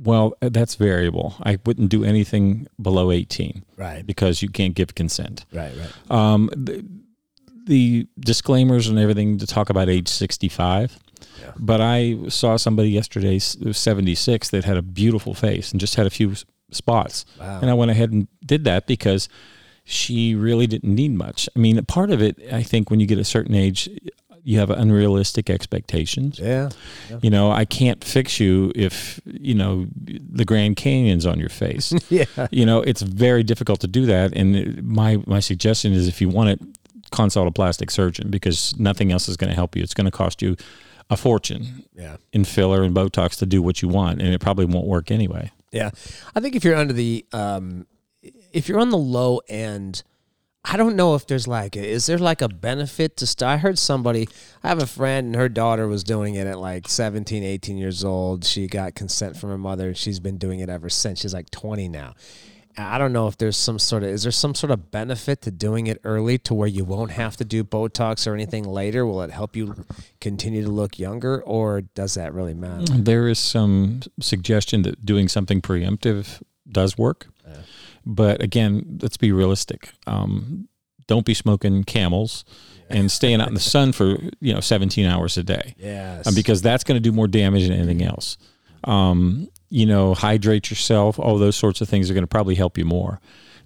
Well, 0.00 0.34
that's 0.40 0.76
variable. 0.76 1.34
I 1.42 1.58
wouldn't 1.66 1.90
do 1.90 2.04
anything 2.04 2.68
below 2.80 3.10
18 3.10 3.64
Right. 3.76 4.06
because 4.06 4.40
you 4.42 4.48
can't 4.48 4.74
give 4.76 4.94
consent. 4.94 5.44
Right. 5.52 5.72
Right. 5.76 5.92
Um, 6.16 6.48
the, 6.54 6.84
the 7.66 8.06
disclaimers 8.20 8.86
and 8.88 8.96
everything 8.98 9.38
to 9.38 9.46
talk 9.46 9.70
about 9.70 9.88
age 9.88 10.06
65. 10.06 10.96
Yeah. 11.40 11.50
But 11.58 11.80
I 11.80 12.16
saw 12.28 12.56
somebody 12.56 12.90
yesterday, 12.90 13.36
s- 13.36 13.56
who 13.58 13.66
was 13.66 13.78
76, 13.78 14.50
that 14.50 14.64
had 14.64 14.76
a 14.76 14.82
beautiful 14.82 15.34
face 15.34 15.72
and 15.72 15.80
just 15.80 15.96
had 15.96 16.06
a 16.06 16.10
few 16.10 16.34
spots. 16.70 17.24
Wow. 17.40 17.58
And 17.60 17.68
I 17.68 17.74
went 17.74 17.90
ahead 17.90 18.12
and 18.12 18.28
did 18.46 18.62
that 18.64 18.86
because 18.86 19.28
she 19.88 20.34
really 20.34 20.66
didn't 20.66 20.94
need 20.94 21.12
much. 21.12 21.48
I 21.56 21.58
mean, 21.58 21.82
part 21.86 22.10
of 22.10 22.20
it, 22.22 22.38
I 22.52 22.62
think, 22.62 22.90
when 22.90 23.00
you 23.00 23.06
get 23.06 23.18
a 23.18 23.24
certain 23.24 23.54
age, 23.54 23.88
you 24.44 24.58
have 24.58 24.70
unrealistic 24.70 25.50
expectations. 25.50 26.38
Yeah. 26.38 26.70
You 27.22 27.30
know, 27.30 27.50
I 27.50 27.64
can't 27.64 28.02
fix 28.04 28.38
you 28.40 28.72
if, 28.74 29.20
you 29.26 29.54
know, 29.54 29.86
the 29.96 30.44
Grand 30.44 30.76
Canyon's 30.76 31.26
on 31.26 31.38
your 31.38 31.48
face. 31.50 31.92
Yeah. 32.10 32.24
you 32.50 32.64
know, 32.64 32.80
it's 32.80 33.02
very 33.02 33.42
difficult 33.42 33.80
to 33.80 33.86
do 33.86 34.06
that. 34.06 34.34
And 34.34 34.82
my, 34.82 35.22
my 35.26 35.40
suggestion 35.40 35.92
is 35.92 36.08
if 36.08 36.20
you 36.20 36.28
want 36.28 36.48
it, 36.50 36.60
consult 37.10 37.48
a 37.48 37.50
plastic 37.50 37.90
surgeon 37.90 38.30
because 38.30 38.78
nothing 38.78 39.10
else 39.12 39.28
is 39.28 39.36
going 39.36 39.48
to 39.50 39.56
help 39.56 39.74
you. 39.76 39.82
It's 39.82 39.94
going 39.94 40.04
to 40.06 40.10
cost 40.10 40.40
you 40.42 40.56
a 41.10 41.16
fortune 41.16 41.84
Yeah. 41.94 42.16
in 42.32 42.44
filler 42.44 42.82
and 42.82 42.94
Botox 42.94 43.36
to 43.38 43.46
do 43.46 43.62
what 43.62 43.80
you 43.82 43.88
want. 43.88 44.20
And 44.20 44.32
it 44.34 44.40
probably 44.40 44.66
won't 44.66 44.86
work 44.86 45.10
anyway. 45.10 45.50
Yeah, 45.72 45.90
I 46.34 46.40
think 46.40 46.54
if 46.56 46.64
you're 46.64 46.76
under 46.76 46.94
the, 46.94 47.24
um, 47.32 47.86
if 48.58 48.68
you're 48.68 48.80
on 48.80 48.90
the 48.90 48.98
low 48.98 49.40
end, 49.48 50.02
I 50.64 50.76
don't 50.76 50.96
know 50.96 51.14
if 51.14 51.26
there's 51.26 51.46
like, 51.46 51.76
a, 51.76 51.86
is 51.86 52.06
there 52.06 52.18
like 52.18 52.42
a 52.42 52.48
benefit 52.48 53.16
to? 53.18 53.46
I 53.46 53.56
heard 53.56 53.78
somebody, 53.78 54.28
I 54.62 54.68
have 54.68 54.82
a 54.82 54.86
friend 54.86 55.28
and 55.28 55.36
her 55.36 55.48
daughter 55.48 55.86
was 55.86 56.02
doing 56.02 56.34
it 56.34 56.46
at 56.46 56.58
like 56.58 56.88
17, 56.88 57.42
18 57.44 57.78
years 57.78 58.04
old. 58.04 58.44
She 58.44 58.66
got 58.66 58.96
consent 58.96 59.36
from 59.36 59.50
her 59.50 59.58
mother 59.58 59.88
and 59.88 59.96
she's 59.96 60.18
been 60.18 60.38
doing 60.38 60.58
it 60.58 60.68
ever 60.68 60.90
since. 60.90 61.20
She's 61.20 61.32
like 61.32 61.50
20 61.50 61.88
now. 61.88 62.14
I 62.76 62.98
don't 62.98 63.12
know 63.12 63.28
if 63.28 63.38
there's 63.38 63.56
some 63.56 63.78
sort 63.78 64.02
of, 64.02 64.10
is 64.10 64.24
there 64.24 64.32
some 64.32 64.54
sort 64.54 64.70
of 64.70 64.90
benefit 64.90 65.42
to 65.42 65.50
doing 65.50 65.86
it 65.86 66.00
early 66.04 66.38
to 66.38 66.54
where 66.54 66.68
you 66.68 66.84
won't 66.84 67.12
have 67.12 67.36
to 67.38 67.44
do 67.44 67.64
Botox 67.64 68.26
or 68.26 68.34
anything 68.34 68.64
later? 68.64 69.06
Will 69.06 69.22
it 69.22 69.30
help 69.30 69.56
you 69.56 69.84
continue 70.20 70.62
to 70.62 70.70
look 70.70 70.98
younger 70.98 71.42
or 71.42 71.80
does 71.80 72.14
that 72.14 72.34
really 72.34 72.54
matter? 72.54 72.84
There 72.92 73.28
is 73.28 73.38
some 73.38 74.02
suggestion 74.20 74.82
that 74.82 75.06
doing 75.06 75.28
something 75.28 75.60
preemptive 75.60 76.42
does 76.70 76.98
work. 76.98 77.28
But 78.08 78.42
again, 78.42 78.98
let's 79.02 79.18
be 79.18 79.32
realistic. 79.32 79.90
Um, 80.06 80.66
don't 81.06 81.26
be 81.26 81.34
smoking 81.34 81.84
camels 81.84 82.44
and 82.88 83.10
staying 83.10 83.40
out 83.42 83.48
in 83.48 83.54
the 83.54 83.60
sun 83.76 83.92
for, 83.92 84.16
you 84.40 84.54
know, 84.54 84.60
17 84.60 85.04
hours 85.04 85.36
a 85.36 85.42
day. 85.42 85.74
Yes. 85.78 86.26
um, 86.26 86.34
because 86.34 86.62
that's 86.62 86.84
going 86.84 86.96
to 86.96 87.00
do 87.00 87.12
more 87.12 87.28
damage 87.28 87.68
than 87.68 87.76
anything 87.76 88.02
else. 88.02 88.38
Um, 88.84 89.48
you 89.68 89.84
know, 89.84 90.14
hydrate 90.14 90.70
yourself. 90.70 91.18
All 91.18 91.36
those 91.36 91.56
sorts 91.56 91.82
of 91.82 91.88
things 91.88 92.10
are 92.10 92.14
going 92.14 92.24
to 92.24 92.28
probably 92.28 92.54
help 92.54 92.78
you 92.78 92.86
more. 92.86 93.20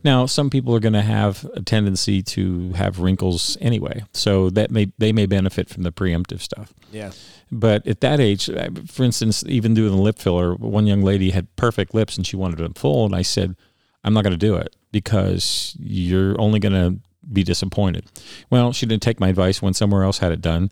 Now, 0.04 0.26
some 0.26 0.50
people 0.50 0.74
are 0.74 0.80
going 0.80 0.94
to 0.94 1.02
have 1.02 1.48
a 1.54 1.62
tendency 1.62 2.22
to 2.22 2.72
have 2.72 2.98
wrinkles 2.98 3.56
anyway, 3.60 4.02
so 4.12 4.50
that 4.50 4.72
may 4.72 4.92
they 4.98 5.12
may 5.12 5.26
benefit 5.26 5.68
from 5.68 5.84
the 5.84 5.92
preemptive 5.92 6.40
stuff. 6.40 6.74
yeah. 6.90 7.12
But 7.52 7.86
at 7.86 8.00
that 8.00 8.18
age, 8.18 8.50
for 8.88 9.04
instance, 9.04 9.44
even 9.46 9.74
doing 9.74 9.94
the 9.94 10.02
lip 10.02 10.18
filler, 10.18 10.54
one 10.54 10.86
young 10.86 11.02
lady 11.02 11.30
had 11.30 11.54
perfect 11.54 11.94
lips 11.94 12.16
and 12.16 12.26
she 12.26 12.34
wanted 12.34 12.58
them 12.58 12.72
full, 12.74 13.04
and 13.04 13.14
I 13.14 13.22
said, 13.22 13.54
"I'm 14.04 14.12
not 14.14 14.24
going 14.24 14.32
to 14.32 14.36
do 14.46 14.56
it 14.56 14.74
because 14.92 15.76
you're 15.78 16.40
only 16.40 16.58
going 16.60 16.72
to 16.74 16.98
be 17.32 17.42
disappointed." 17.44 18.04
Well, 18.50 18.72
she 18.72 18.86
didn't 18.86 19.02
take 19.02 19.20
my 19.20 19.28
advice. 19.28 19.60
when 19.62 19.74
somewhere 19.74 20.02
else, 20.04 20.18
had 20.18 20.32
it 20.32 20.40
done, 20.40 20.70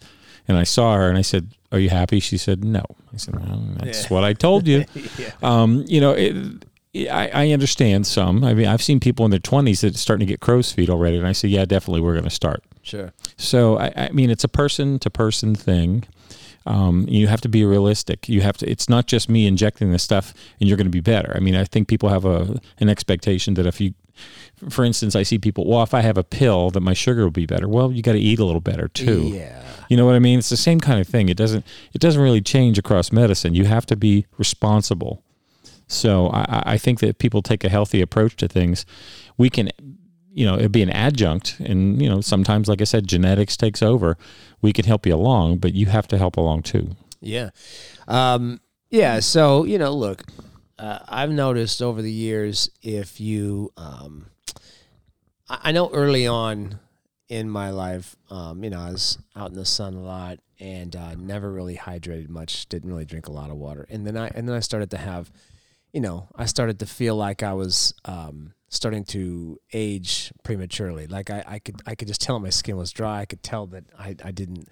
and 0.48 0.56
I 0.56 0.64
saw 0.64 0.94
her 0.96 1.08
and 1.08 1.16
I 1.18 1.22
said, 1.22 1.48
"Are 1.72 1.78
you 1.78 1.90
happy?" 1.90 2.20
She 2.20 2.36
said, 2.36 2.64
"No." 2.64 2.84
I 3.12 3.16
said, 3.16 3.34
"Well, 3.36 3.62
that's 3.78 4.02
Yeah. 4.04 4.08
what 4.14 4.24
I 4.24 4.32
told 4.32 4.66
you." 4.66 4.84
yeah. 5.18 5.32
um, 5.42 5.84
you 5.86 6.00
know, 6.00 6.12
it, 6.12 6.64
I, 7.10 7.28
I 7.32 7.50
understand 7.52 8.06
some. 8.06 8.42
I 8.42 8.52
mean, 8.54 8.66
I've 8.66 8.82
seen 8.82 8.98
people 8.98 9.24
in 9.24 9.30
their 9.30 9.38
20s 9.40 9.82
that 9.82 9.94
are 9.94 9.98
starting 9.98 10.26
to 10.26 10.32
get 10.32 10.40
crow's 10.40 10.72
feet 10.72 10.90
already, 10.90 11.18
and 11.18 11.26
I 11.26 11.32
say, 11.32 11.48
"Yeah, 11.48 11.64
definitely, 11.64 12.00
we're 12.00 12.14
going 12.14 12.24
to 12.24 12.30
start." 12.30 12.64
Sure. 12.82 13.12
So 13.36 13.78
I, 13.78 13.92
I 13.96 14.08
mean, 14.10 14.30
it's 14.30 14.42
a 14.44 14.48
person 14.48 14.98
to 15.00 15.10
person 15.10 15.54
thing. 15.54 16.04
Um, 16.70 17.06
you 17.08 17.26
have 17.26 17.40
to 17.40 17.48
be 17.48 17.64
realistic. 17.64 18.28
You 18.28 18.40
have 18.42 18.56
to. 18.58 18.70
It's 18.70 18.88
not 18.88 19.06
just 19.06 19.28
me 19.28 19.46
injecting 19.46 19.90
this 19.90 20.02
stuff 20.02 20.32
and 20.60 20.68
you're 20.68 20.76
going 20.76 20.86
to 20.86 20.90
be 20.90 21.00
better. 21.14 21.32
I 21.36 21.40
mean, 21.40 21.56
I 21.56 21.64
think 21.64 21.88
people 21.88 22.08
have 22.10 22.24
a 22.24 22.60
an 22.78 22.88
expectation 22.88 23.54
that 23.54 23.66
if 23.66 23.80
you, 23.80 23.94
for 24.68 24.84
instance, 24.84 25.16
I 25.16 25.24
see 25.24 25.38
people. 25.38 25.66
Well, 25.68 25.82
if 25.82 25.94
I 25.94 26.00
have 26.02 26.18
a 26.18 26.22
pill, 26.24 26.70
that 26.70 26.80
my 26.80 26.94
sugar 26.94 27.22
will 27.24 27.30
be 27.44 27.46
better. 27.46 27.68
Well, 27.68 27.90
you 27.90 28.02
got 28.02 28.12
to 28.12 28.20
eat 28.20 28.38
a 28.38 28.44
little 28.44 28.60
better 28.60 28.88
too. 28.88 29.22
Yeah. 29.34 29.62
You 29.88 29.96
know 29.96 30.06
what 30.06 30.14
I 30.14 30.20
mean? 30.20 30.38
It's 30.38 30.50
the 30.50 30.56
same 30.56 30.78
kind 30.80 31.00
of 31.00 31.08
thing. 31.08 31.28
It 31.28 31.36
doesn't. 31.36 31.64
It 31.92 32.00
doesn't 32.00 32.22
really 32.22 32.40
change 32.42 32.78
across 32.78 33.10
medicine. 33.10 33.54
You 33.54 33.64
have 33.64 33.86
to 33.86 33.96
be 33.96 34.26
responsible. 34.38 35.22
So 35.88 36.28
I, 36.28 36.40
I- 36.42 36.62
I 36.74 36.78
think 36.78 37.00
that 37.00 37.18
people 37.18 37.42
take 37.42 37.64
a 37.64 37.68
healthy 37.68 38.00
approach 38.00 38.36
to 38.36 38.46
things, 38.48 38.86
we 39.36 39.50
can, 39.50 39.70
you 40.32 40.46
know, 40.46 40.54
it'd 40.54 40.72
be 40.72 40.82
an 40.82 40.90
adjunct. 40.90 41.58
And 41.60 42.00
you 42.00 42.08
know, 42.08 42.20
sometimes, 42.20 42.68
like 42.68 42.80
I 42.80 42.84
said, 42.84 43.06
genetics 43.06 43.56
takes 43.56 43.82
over. 43.82 44.16
We 44.62 44.72
can 44.72 44.84
help 44.84 45.06
you 45.06 45.14
along, 45.14 45.58
but 45.58 45.74
you 45.74 45.86
have 45.86 46.08
to 46.08 46.18
help 46.18 46.36
along 46.36 46.62
too. 46.62 46.90
Yeah. 47.20 47.50
Um, 48.08 48.60
yeah. 48.90 49.20
So, 49.20 49.64
you 49.64 49.78
know, 49.78 49.94
look, 49.94 50.22
uh, 50.78 51.00
I've 51.08 51.30
noticed 51.30 51.82
over 51.82 52.02
the 52.02 52.12
years 52.12 52.70
if 52.82 53.20
you, 53.20 53.72
um, 53.76 54.26
I, 55.48 55.58
I 55.64 55.72
know 55.72 55.90
early 55.90 56.26
on 56.26 56.80
in 57.28 57.48
my 57.48 57.70
life, 57.70 58.16
um, 58.30 58.64
you 58.64 58.70
know, 58.70 58.80
I 58.80 58.90
was 58.90 59.18
out 59.36 59.50
in 59.50 59.56
the 59.56 59.66
sun 59.66 59.94
a 59.94 60.00
lot 60.00 60.38
and 60.58 60.94
uh, 60.96 61.14
never 61.14 61.50
really 61.50 61.76
hydrated 61.76 62.28
much, 62.28 62.68
didn't 62.68 62.88
really 62.90 63.04
drink 63.04 63.28
a 63.28 63.32
lot 63.32 63.50
of 63.50 63.56
water. 63.56 63.86
And 63.90 64.06
then 64.06 64.16
I, 64.16 64.28
and 64.28 64.48
then 64.48 64.56
I 64.56 64.60
started 64.60 64.90
to 64.90 64.98
have, 64.98 65.30
you 65.92 66.00
know, 66.00 66.28
I 66.36 66.46
started 66.46 66.78
to 66.80 66.86
feel 66.86 67.16
like 67.16 67.42
I 67.42 67.52
was, 67.52 67.94
um, 68.04 68.54
starting 68.70 69.04
to 69.04 69.58
age 69.72 70.32
prematurely. 70.44 71.06
Like 71.06 71.28
I, 71.28 71.44
I 71.46 71.58
could, 71.58 71.82
I 71.86 71.94
could 71.94 72.08
just 72.08 72.20
tell 72.22 72.38
my 72.38 72.50
skin 72.50 72.76
was 72.76 72.92
dry. 72.92 73.20
I 73.20 73.24
could 73.26 73.42
tell 73.42 73.66
that 73.66 73.84
I, 73.98 74.16
I 74.24 74.30
didn't, 74.30 74.68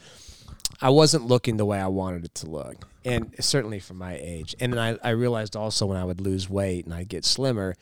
I 0.81 0.91
wasn't 0.91 1.27
looking 1.27 1.57
the 1.57 1.67
way 1.67 1.79
I 1.81 1.89
wanted 1.89 2.25
it 2.25 2.35
to 2.37 2.47
look, 2.49 2.87
and 3.05 3.35
certainly 3.41 3.81
for 3.81 3.95
my 3.95 4.17
age. 4.17 4.55
And 4.61 4.73
then 4.73 4.79
I, 4.79 5.09
I 5.09 5.11
realized 5.11 5.57
also 5.57 5.87
when 5.87 5.97
I 5.99 6.05
would 6.05 6.21
lose 6.21 6.49
weight 6.49 6.85
and 6.85 6.95
I'd 6.95 7.09
get 7.09 7.25
slimmer, 7.25 7.75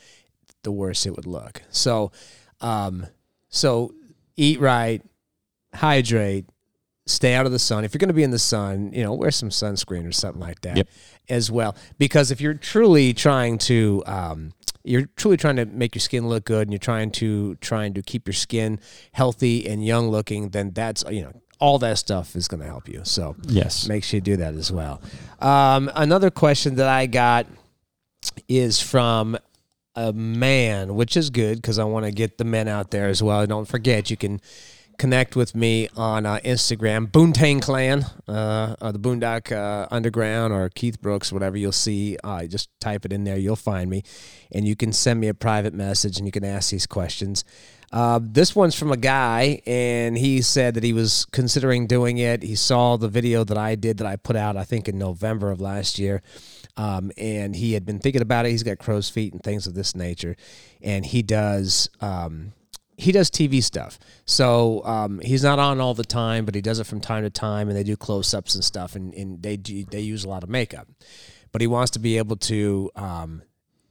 the 0.62 0.72
worse 0.72 1.04
it 1.06 1.14
would 1.14 1.26
look. 1.26 1.62
So, 1.70 2.10
um, 2.60 3.06
so 3.50 3.92
eat 4.36 4.58
right, 4.60 5.02
hydrate, 5.74 6.46
stay 7.06 7.34
out 7.34 7.44
of 7.44 7.52
the 7.52 7.58
sun. 7.58 7.84
If 7.84 7.92
you're 7.92 7.98
going 7.98 8.08
to 8.08 8.14
be 8.14 8.22
in 8.22 8.30
the 8.30 8.38
sun, 8.38 8.92
you 8.92 9.02
know, 9.02 9.12
wear 9.12 9.30
some 9.30 9.50
sunscreen 9.50 10.08
or 10.08 10.12
something 10.12 10.40
like 10.40 10.62
that 10.62 10.78
Yep. 10.78 10.88
as 11.28 11.50
well. 11.50 11.76
Because 11.98 12.30
if 12.30 12.40
you're 12.40 12.54
truly 12.54 13.12
trying 13.12 13.58
to, 13.58 14.02
um, 14.06 14.52
you're 14.86 15.06
truly 15.16 15.36
trying 15.36 15.56
to 15.56 15.64
make 15.66 15.94
your 15.94 16.00
skin 16.00 16.28
look 16.28 16.44
good 16.44 16.62
and 16.62 16.72
you're 16.72 16.78
trying 16.78 17.10
to 17.12 17.56
trying 17.56 17.92
to 17.94 18.02
keep 18.02 18.26
your 18.26 18.34
skin 18.34 18.78
healthy 19.12 19.66
and 19.68 19.84
young 19.84 20.08
looking, 20.10 20.50
then 20.50 20.70
that's 20.72 21.04
you 21.10 21.22
know 21.22 21.32
all 21.58 21.78
that 21.78 21.98
stuff 21.98 22.36
is 22.36 22.48
going 22.48 22.60
to 22.60 22.66
help 22.66 22.88
you. 22.88 23.00
So 23.04 23.34
Yes. 23.48 23.88
make 23.88 24.04
sure 24.04 24.18
you 24.18 24.20
do 24.20 24.36
that 24.36 24.54
as 24.54 24.70
well. 24.70 25.00
Um, 25.40 25.90
another 25.94 26.30
question 26.30 26.76
that 26.76 26.88
I 26.88 27.06
got 27.06 27.46
is 28.48 28.80
from 28.80 29.36
a 29.94 30.12
man, 30.12 30.94
which 30.94 31.16
is 31.16 31.30
good 31.30 31.56
because 31.56 31.78
I 31.78 31.84
want 31.84 32.04
to 32.04 32.12
get 32.12 32.36
the 32.38 32.44
men 32.44 32.68
out 32.68 32.90
there 32.90 33.08
as 33.08 33.22
well. 33.22 33.46
Don't 33.46 33.66
forget, 33.66 34.10
you 34.10 34.16
can 34.16 34.40
connect 34.98 35.36
with 35.36 35.54
me 35.54 35.88
on 35.96 36.26
uh, 36.26 36.38
Instagram, 36.44 37.10
Boontang 37.10 37.62
Clan, 37.62 38.04
uh, 38.28 38.92
the 38.92 38.98
Boondock 38.98 39.52
uh, 39.52 39.86
Underground, 39.90 40.52
or 40.52 40.68
Keith 40.68 41.00
Brooks, 41.00 41.32
whatever 41.32 41.56
you'll 41.56 41.72
see. 41.72 42.16
Uh, 42.22 42.46
just 42.46 42.68
type 42.80 43.04
it 43.04 43.12
in 43.12 43.24
there, 43.24 43.36
you'll 43.36 43.56
find 43.56 43.90
me, 43.90 44.02
and 44.52 44.66
you 44.66 44.76
can 44.76 44.92
send 44.92 45.20
me 45.20 45.28
a 45.28 45.34
private 45.34 45.74
message 45.74 46.18
and 46.18 46.26
you 46.26 46.32
can 46.32 46.44
ask 46.44 46.70
these 46.70 46.86
questions. 46.86 47.44
Uh, 47.92 48.18
this 48.22 48.56
one's 48.56 48.74
from 48.74 48.90
a 48.90 48.96
guy, 48.96 49.60
and 49.66 50.18
he 50.18 50.42
said 50.42 50.74
that 50.74 50.82
he 50.82 50.92
was 50.92 51.24
considering 51.26 51.86
doing 51.86 52.18
it. 52.18 52.42
He 52.42 52.54
saw 52.54 52.96
the 52.96 53.08
video 53.08 53.44
that 53.44 53.56
I 53.56 53.74
did 53.74 53.98
that 53.98 54.06
I 54.06 54.16
put 54.16 54.36
out, 54.36 54.56
I 54.56 54.64
think, 54.64 54.88
in 54.88 54.98
November 54.98 55.50
of 55.50 55.60
last 55.60 55.98
year. 55.98 56.22
Um, 56.76 57.10
and 57.16 57.56
he 57.56 57.72
had 57.72 57.86
been 57.86 58.00
thinking 58.00 58.20
about 58.20 58.44
it. 58.44 58.50
He's 58.50 58.62
got 58.62 58.78
crow's 58.78 59.08
feet 59.08 59.32
and 59.32 59.42
things 59.42 59.66
of 59.66 59.74
this 59.74 59.94
nature, 59.94 60.36
and 60.82 61.06
he 61.06 61.22
does 61.22 61.88
um, 62.00 62.52
he 62.96 63.12
does 63.12 63.30
TV 63.30 63.62
stuff. 63.62 63.98
So 64.24 64.84
um, 64.84 65.20
he's 65.20 65.42
not 65.42 65.58
on 65.58 65.80
all 65.80 65.94
the 65.94 66.04
time, 66.04 66.44
but 66.44 66.54
he 66.54 66.60
does 66.60 66.78
it 66.78 66.84
from 66.84 67.00
time 67.00 67.22
to 67.24 67.30
time, 67.30 67.68
and 67.68 67.76
they 67.76 67.84
do 67.84 67.96
close 67.96 68.32
ups 68.32 68.54
and 68.54 68.64
stuff, 68.64 68.96
and, 68.96 69.14
and 69.14 69.42
they 69.42 69.56
they 69.56 70.00
use 70.00 70.24
a 70.24 70.28
lot 70.28 70.42
of 70.42 70.48
makeup. 70.48 70.88
But 71.52 71.60
he 71.60 71.66
wants 71.66 71.90
to 71.92 71.98
be 71.98 72.18
able 72.18 72.36
to 72.36 72.90
um, 72.96 73.42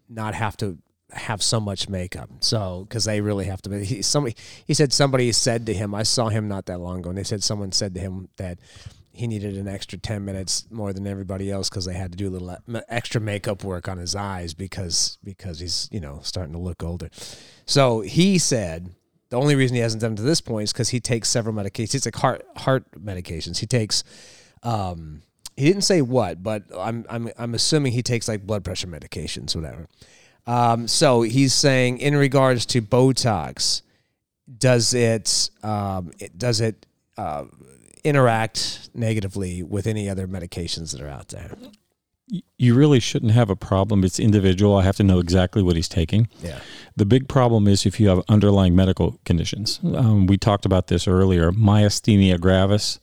not 0.10 0.36
have 0.36 0.58
to 0.58 0.78
have 1.12 1.42
so 1.42 1.60
much 1.60 1.88
makeup. 1.88 2.30
So 2.40 2.86
because 2.88 3.06
they 3.06 3.22
really 3.22 3.46
have 3.46 3.62
to. 3.64 3.70
Be, 3.70 3.86
he 3.86 4.02
somebody 4.02 4.36
he 4.66 4.74
said 4.74 4.92
somebody 4.92 5.32
said 5.32 5.66
to 5.68 5.74
him. 5.74 5.94
I 5.94 6.04
saw 6.04 6.30
him 6.30 6.48
not 6.48 6.66
that 6.66 6.80
long 6.80 7.00
ago, 7.00 7.10
and 7.10 7.18
they 7.18 7.24
said 7.24 7.44
someone 7.44 7.72
said 7.72 7.94
to 7.96 8.00
him 8.00 8.30
that 8.38 8.60
he 9.16 9.28
needed 9.28 9.56
an 9.58 9.68
extra 9.68 9.98
10 9.98 10.24
minutes 10.24 10.66
more 10.70 10.94
than 10.94 11.08
everybody 11.08 11.52
else 11.52 11.70
because 11.70 11.86
they 11.86 11.94
had 11.94 12.12
to 12.12 12.18
do 12.18 12.28
a 12.28 12.32
little 12.32 12.56
extra 12.90 13.20
makeup 13.22 13.64
work 13.64 13.88
on 13.88 13.98
his 13.98 14.16
eyes 14.16 14.54
because 14.54 15.18
because 15.24 15.60
he's 15.60 15.88
you 15.92 16.00
know 16.00 16.20
starting 16.24 16.54
to 16.54 16.60
look 16.60 16.84
older 16.84 17.10
so 17.66 18.02
he 18.02 18.38
said 18.38 18.94
the 19.30 19.38
only 19.38 19.56
reason 19.56 19.76
he 19.76 19.82
hasn't 19.82 20.02
done 20.02 20.14
it 20.14 20.18
to 20.18 20.22
this 20.22 20.42
point 20.42 20.66
is 20.66 20.74
because 20.74 20.90
he 20.90 21.00
takes 21.00 21.30
several 21.30 21.56
medications. 21.56 21.96
It's 21.96 22.06
like 22.06 22.16
heart 22.16 22.46
heart 22.58 22.86
medications. 22.98 23.58
He 23.58 23.66
takes 23.66 24.04
um, 24.64 25.24
he 25.58 25.66
didn't 25.66 25.84
say 25.84 26.02
what, 26.02 26.44
but 26.44 26.64
I'm 26.78 27.06
I'm 27.10 27.30
I'm 27.38 27.54
assuming 27.54 27.94
he 27.94 28.04
takes 28.04 28.28
like 28.28 28.46
blood 28.46 28.64
pressure 28.64 28.88
medications, 28.88 29.56
whatever. 29.56 29.88
Um, 30.48 30.88
so 30.88 31.24
he's 31.24 31.54
saying 31.54 31.98
in 31.98 32.16
regards 32.16 32.66
to 32.68 32.82
Botox, 32.82 33.82
does 34.58 34.94
it 34.94 35.50
um, 35.64 36.12
it, 36.20 36.38
does 36.38 36.62
it 36.62 36.86
uh, 37.18 37.46
interact 38.06 38.90
negatively 38.94 39.64
with 39.64 39.88
any 39.88 40.10
other 40.10 40.28
medications 40.28 40.92
that 40.92 41.02
are 41.02 41.10
out 41.10 41.30
there? 41.30 41.52
you 42.58 42.74
really 42.74 43.00
shouldn't 43.00 43.34
have 43.34 43.50
a 43.50 43.56
problem. 43.56 44.04
It's 44.04 44.20
individual. 44.20 44.78
I 44.78 44.84
have 44.84 44.96
to 44.98 45.04
know 45.04 45.20
exactly 45.20 45.62
what 45.62 45.76
he's 45.76 45.88
taking. 45.88 46.28
Yeah. 46.42 46.60
The 46.96 47.06
big 47.06 47.28
problem 47.28 47.68
is 47.68 47.86
if 47.86 48.00
you 48.00 48.08
have 48.10 48.22
underlying 48.28 48.76
medical 48.76 49.20
conditions. 49.26 49.80
Um, 49.84 50.26
we 50.26 50.38
talked 50.38 50.66
about 50.66 50.88
this 50.88 51.08
earlier 51.08 51.52
myasthenia 51.52 52.40
gravis 52.40 53.00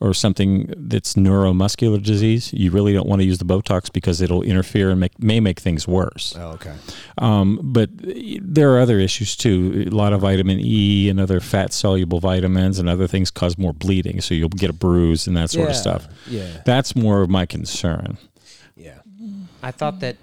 or 0.00 0.14
something 0.14 0.72
that's 0.76 1.14
neuromuscular 1.14 2.02
disease. 2.02 2.52
You 2.54 2.70
really 2.70 2.94
don't 2.94 3.06
want 3.06 3.20
to 3.20 3.26
use 3.26 3.36
the 3.36 3.44
Botox 3.44 3.92
because 3.92 4.22
it'll 4.22 4.42
interfere 4.42 4.90
and 4.90 4.98
make, 4.98 5.22
may 5.22 5.40
make 5.40 5.60
things 5.60 5.86
worse. 5.86 6.34
Oh, 6.38 6.52
okay. 6.52 6.74
Um, 7.18 7.60
but 7.62 7.90
there 7.92 8.74
are 8.74 8.80
other 8.80 8.98
issues 8.98 9.36
too. 9.36 9.84
A 9.86 9.94
lot 9.94 10.14
of 10.14 10.22
vitamin 10.22 10.58
E 10.58 11.10
and 11.10 11.20
other 11.20 11.38
fat 11.38 11.74
soluble 11.74 12.18
vitamins 12.18 12.78
and 12.78 12.88
other 12.88 13.06
things 13.06 13.30
cause 13.30 13.58
more 13.58 13.74
bleeding. 13.74 14.22
So 14.22 14.34
you'll 14.34 14.48
get 14.48 14.70
a 14.70 14.74
bruise 14.74 15.26
and 15.26 15.36
that 15.36 15.50
sort 15.50 15.64
yeah. 15.64 15.70
of 15.70 15.76
stuff. 15.76 16.08
Yeah. 16.26 16.62
That's 16.64 16.96
more 16.96 17.20
of 17.20 17.28
my 17.28 17.44
concern. 17.44 18.16
Yeah. 18.76 19.00
I 19.62 19.70
thought 19.70 20.00
that, 20.00 20.16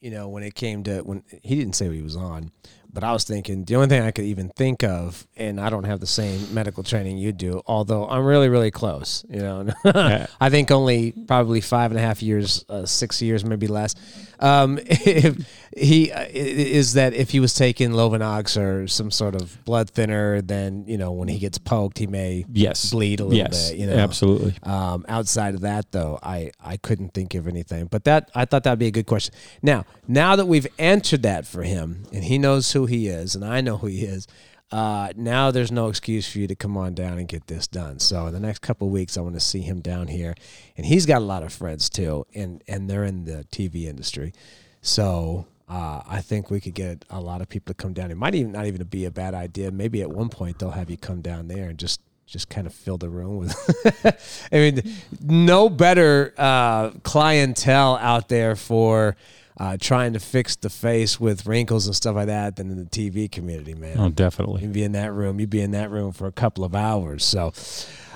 you 0.00 0.12
know, 0.12 0.28
when 0.28 0.44
it 0.44 0.54
came 0.54 0.84
to 0.84 1.00
when 1.00 1.24
he 1.42 1.56
didn't 1.56 1.74
say 1.74 1.88
what 1.88 1.96
he 1.96 2.02
was 2.02 2.14
on, 2.14 2.52
but 2.94 3.02
I 3.02 3.12
was 3.12 3.24
thinking 3.24 3.64
the 3.64 3.74
only 3.74 3.88
thing 3.88 4.02
I 4.02 4.12
could 4.12 4.24
even 4.24 4.48
think 4.50 4.84
of, 4.84 5.26
and 5.36 5.60
I 5.60 5.68
don't 5.68 5.84
have 5.84 5.98
the 5.98 6.06
same 6.06 6.54
medical 6.54 6.84
training 6.84 7.18
you 7.18 7.32
do, 7.32 7.60
although 7.66 8.08
I'm 8.08 8.24
really, 8.24 8.48
really 8.48 8.70
close. 8.70 9.24
You 9.28 9.40
know, 9.40 9.68
I 10.40 10.48
think 10.48 10.70
only 10.70 11.12
probably 11.12 11.60
five 11.60 11.90
and 11.90 11.98
a 11.98 12.02
half 12.02 12.22
years, 12.22 12.64
uh, 12.68 12.86
six 12.86 13.20
years, 13.20 13.44
maybe 13.44 13.66
less. 13.66 13.96
Um, 14.38 14.78
if 14.86 15.36
he 15.76 16.12
uh, 16.12 16.26
is 16.30 16.94
that 16.94 17.14
if 17.14 17.30
he 17.30 17.40
was 17.40 17.54
taking 17.54 17.90
Lovenox 17.90 18.60
or 18.60 18.86
some 18.86 19.10
sort 19.10 19.34
of 19.34 19.62
blood 19.64 19.90
thinner, 19.90 20.40
then 20.40 20.84
you 20.86 20.96
know 20.96 21.12
when 21.12 21.28
he 21.28 21.38
gets 21.38 21.58
poked, 21.58 21.98
he 21.98 22.06
may 22.06 22.44
yes 22.52 22.92
bleed 22.92 23.18
a 23.18 23.24
little 23.24 23.36
yes, 23.36 23.70
bit. 23.70 23.80
You 23.80 23.86
know, 23.88 23.96
absolutely. 23.96 24.54
Um, 24.62 25.04
outside 25.08 25.54
of 25.54 25.62
that, 25.62 25.90
though, 25.90 26.20
I 26.22 26.52
I 26.62 26.76
couldn't 26.76 27.12
think 27.12 27.34
of 27.34 27.48
anything. 27.48 27.86
But 27.86 28.04
that 28.04 28.30
I 28.34 28.44
thought 28.44 28.62
that'd 28.62 28.78
be 28.78 28.86
a 28.86 28.92
good 28.92 29.06
question. 29.06 29.34
Now, 29.62 29.84
now 30.06 30.36
that 30.36 30.46
we've 30.46 30.68
answered 30.78 31.22
that 31.22 31.46
for 31.46 31.64
him, 31.64 32.04
and 32.12 32.22
he 32.22 32.38
knows 32.38 32.70
who 32.72 32.83
he 32.86 33.08
is, 33.08 33.34
and 33.34 33.44
I 33.44 33.60
know 33.60 33.78
who 33.78 33.86
he 33.86 34.04
is. 34.04 34.26
Uh, 34.70 35.12
now 35.16 35.50
there's 35.50 35.70
no 35.70 35.88
excuse 35.88 36.28
for 36.30 36.38
you 36.38 36.46
to 36.46 36.56
come 36.56 36.76
on 36.76 36.94
down 36.94 37.18
and 37.18 37.28
get 37.28 37.46
this 37.46 37.66
done. 37.66 37.98
So 38.00 38.26
in 38.26 38.32
the 38.32 38.40
next 38.40 38.60
couple 38.60 38.88
weeks, 38.88 39.16
I 39.16 39.20
want 39.20 39.34
to 39.34 39.40
see 39.40 39.60
him 39.60 39.80
down 39.80 40.08
here, 40.08 40.34
and 40.76 40.86
he's 40.86 41.06
got 41.06 41.18
a 41.18 41.24
lot 41.24 41.42
of 41.42 41.52
friends 41.52 41.88
too, 41.88 42.26
and 42.34 42.62
and 42.66 42.88
they're 42.88 43.04
in 43.04 43.24
the 43.24 43.44
TV 43.52 43.84
industry. 43.84 44.32
So 44.80 45.46
uh, 45.68 46.02
I 46.06 46.20
think 46.20 46.50
we 46.50 46.60
could 46.60 46.74
get 46.74 47.04
a 47.08 47.20
lot 47.20 47.40
of 47.40 47.48
people 47.48 47.72
to 47.72 47.74
come 47.74 47.92
down. 47.92 48.10
It 48.10 48.16
might 48.16 48.34
even 48.34 48.52
not 48.52 48.66
even 48.66 48.82
be 48.84 49.04
a 49.04 49.10
bad 49.10 49.34
idea. 49.34 49.70
Maybe 49.70 50.02
at 50.02 50.10
one 50.10 50.28
point 50.28 50.58
they'll 50.58 50.70
have 50.72 50.90
you 50.90 50.96
come 50.96 51.20
down 51.20 51.48
there 51.48 51.68
and 51.68 51.78
just 51.78 52.00
just 52.26 52.48
kind 52.48 52.66
of 52.66 52.74
fill 52.74 52.98
the 52.98 53.08
room 53.08 53.36
with. 53.36 54.48
I 54.52 54.56
mean, 54.56 54.82
no 55.20 55.68
better 55.68 56.34
uh, 56.36 56.90
clientele 57.02 57.96
out 57.96 58.28
there 58.28 58.56
for 58.56 59.16
uh, 59.58 59.76
trying 59.80 60.12
to 60.12 60.20
fix 60.20 60.56
the 60.56 60.70
face 60.70 61.20
with 61.20 61.46
wrinkles 61.46 61.86
and 61.86 61.94
stuff 61.94 62.16
like 62.16 62.26
that 62.26 62.56
than 62.56 62.70
in 62.70 62.78
the 62.78 62.84
TV 62.84 63.30
community, 63.30 63.74
man. 63.74 63.98
Oh, 63.98 64.08
definitely. 64.08 64.62
You'd 64.62 64.72
be 64.72 64.82
in 64.82 64.92
that 64.92 65.12
room. 65.12 65.38
You'd 65.38 65.50
be 65.50 65.60
in 65.60 65.70
that 65.72 65.90
room 65.90 66.12
for 66.12 66.26
a 66.26 66.32
couple 66.32 66.64
of 66.64 66.74
hours. 66.74 67.24
So, 67.24 67.52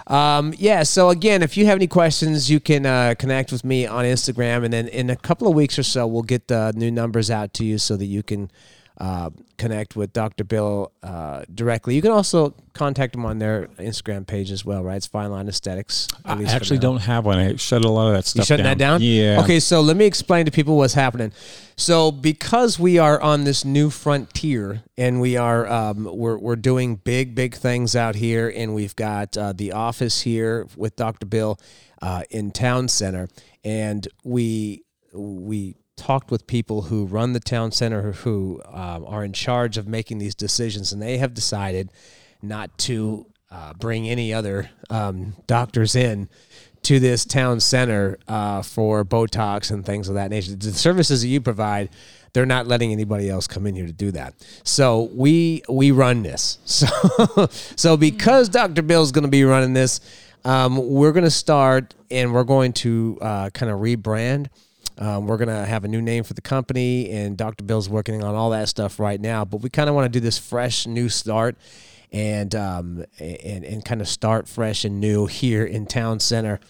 um, 0.09 0.53
yeah. 0.59 0.83
So 0.83 1.11
again, 1.11 1.43
if 1.43 1.57
you 1.57 1.67
have 1.67 1.77
any 1.77 1.87
questions, 1.87 2.51
you 2.51 2.59
can 2.59 2.87
uh, 2.87 3.15
connect 3.19 3.53
with 3.53 3.65
me 3.65 3.87
on 3.87 4.05
Instagram, 4.05 4.65
and 4.65 4.73
then 4.73 4.89
in 4.89 5.11
a 5.11 5.17
couple 5.17 5.47
of 5.47 5.55
weeks 5.55 5.79
or 5.79 5.85
so, 5.85 6.07
we'll 6.07 6.23
get 6.23 6.49
the 6.49 6.73
new 6.75 6.91
numbers 6.91 7.31
out 7.31 7.55
to 7.55 7.65
you 7.65 7.79
so 7.79 7.97
that 7.97 8.07
you 8.07 8.23
can 8.23 8.51
uh, 8.99 9.31
connect 9.59 9.95
with 9.95 10.13
Dr. 10.13 10.43
Bill 10.43 10.91
uh, 11.05 11.45
directly. 11.55 11.95
You 11.95 12.03
can 12.03 12.11
also 12.11 12.55
contact 12.73 13.13
them 13.13 13.25
on 13.25 13.39
their 13.39 13.69
Instagram 13.79 14.27
page 14.27 14.51
as 14.51 14.65
well, 14.65 14.83
right? 14.83 14.97
It's 14.97 15.07
Fine 15.07 15.31
Line 15.31 15.49
Aesthetics. 15.49 16.09
I 16.25 16.43
actually 16.45 16.81
don't 16.81 16.99
have 16.99 17.25
one. 17.25 17.39
I 17.39 17.55
shut 17.57 17.85
a 17.85 17.89
lot 17.89 18.09
of 18.09 18.15
that 18.15 18.25
stuff 18.25 18.41
you 18.41 18.45
shutting 18.47 18.65
down. 18.65 18.79
that 18.79 18.79
down? 18.79 19.01
Yeah. 19.03 19.41
Okay, 19.43 19.61
so 19.61 19.81
let 19.81 19.97
me 19.97 20.05
explain 20.05 20.47
to 20.47 20.51
people 20.51 20.77
what's 20.77 20.95
happening. 20.95 21.33
So 21.77 22.11
because 22.11 22.79
we 22.79 22.99
are 22.99 23.21
on 23.21 23.45
this 23.45 23.65
new 23.65 23.89
frontier 23.89 24.83
and 24.97 25.21
we 25.21 25.37
are 25.37 25.69
um, 25.69 26.09
we're 26.11 26.39
we're 26.39 26.57
doing 26.57 26.97
big 26.97 27.37
big 27.37 27.55
things 27.55 27.95
out 27.95 28.17
here, 28.17 28.53
and 28.55 28.75
we've 28.75 28.97
got 28.97 29.37
uh, 29.37 29.53
the 29.53 29.73
office 29.73 30.23
here 30.23 30.67
with 30.77 30.97
Dr. 30.97 31.27
Bill 31.27 31.61
uh, 32.03 32.25
in 32.31 32.51
Town 32.51 32.89
Center, 32.89 33.29
and 33.63 34.09
we 34.25 34.83
we 35.13 35.77
talked 35.99 36.31
with 36.31 36.47
people 36.47 36.83
who 36.83 37.05
run 37.05 37.33
the 37.35 37.41
town 37.41 37.73
center 37.73 38.13
who 38.13 38.63
um, 38.67 39.05
are 39.07 39.25
in 39.25 39.33
charge 39.33 39.77
of 39.77 39.87
making 39.87 40.19
these 40.19 40.35
decisions, 40.35 40.93
and 40.93 41.03
they 41.03 41.19
have 41.19 41.35
decided 41.35 41.91
not 42.41 42.77
to 42.79 43.27
uh, 43.51 43.75
bring 43.75 44.09
any 44.09 44.33
other 44.33 44.71
um, 44.89 45.35
doctors 45.47 45.95
in 45.95 46.29
to 46.83 47.01
this 47.01 47.25
town 47.25 47.61
center 47.61 48.19
uh, 48.29 48.63
for 48.63 49.05
Botox 49.05 49.71
and 49.71 49.85
things 49.85 50.09
of 50.09 50.15
that 50.15 50.31
nature. 50.31 50.55
The 50.55 50.73
services 50.73 51.23
that 51.23 51.29
you 51.29 51.41
provide, 51.41 51.91
they're 52.33 52.47
not 52.47 52.67
letting 52.67 52.93
anybody 52.93 53.29
else 53.29 53.47
come 53.47 53.67
in 53.67 53.75
here 53.75 53.87
to 53.87 53.93
do 53.93 54.11
that. 54.13 54.35
So 54.65 55.11
we 55.13 55.63
we 55.69 55.91
run 55.91 56.23
this. 56.23 56.59
So 56.65 57.49
so 57.77 57.97
because 57.97 58.49
Dr. 58.49 58.83
Bill's 58.83 59.13
going 59.13 59.25
to 59.25 59.31
be 59.31 59.45
running 59.45 59.73
this, 59.73 60.01
um, 60.45 60.77
we're 60.77 61.13
going 61.13 61.25
to 61.25 61.31
start 61.31 61.95
and 62.11 62.33
we're 62.33 62.45
going 62.45 62.73
to 62.75 63.19
uh, 63.21 63.51
kind 63.51 63.73
of 63.73 63.81
rebrand. 63.81 64.49
Um, 64.99 65.27
we're 65.27 65.37
gonna 65.37 65.65
have 65.65 65.85
a 65.85 65.89
new 65.89 66.03
name 66.03 66.25
for 66.25 66.35
the 66.35 66.41
company, 66.41 67.11
and 67.11 67.37
Dr. 67.37 67.65
Bill's 67.65 67.89
working 67.89 68.23
on 68.23 68.35
all 68.35 68.51
that 68.51 68.69
stuff 68.69 68.99
right 68.99 69.21
now. 69.21 69.45
But 69.45 69.63
we 69.63 69.71
kind 69.71 69.89
of 69.89 69.95
want 69.95 70.13
to 70.13 70.19
do 70.19 70.21
this 70.21 70.39
fresh, 70.39 70.87
new 70.87 71.09
start, 71.09 71.57
and 72.13 72.55
um, 72.55 73.05
and 73.21 73.65
and 73.65 73.85
kind 73.85 74.01
of 74.01 74.09
start 74.09 74.49
fresh 74.49 74.85
and 74.85 75.01
new 75.01 75.27
here 75.27 75.65
in 75.65 75.87
Town 75.87 76.21
Center. 76.21 76.61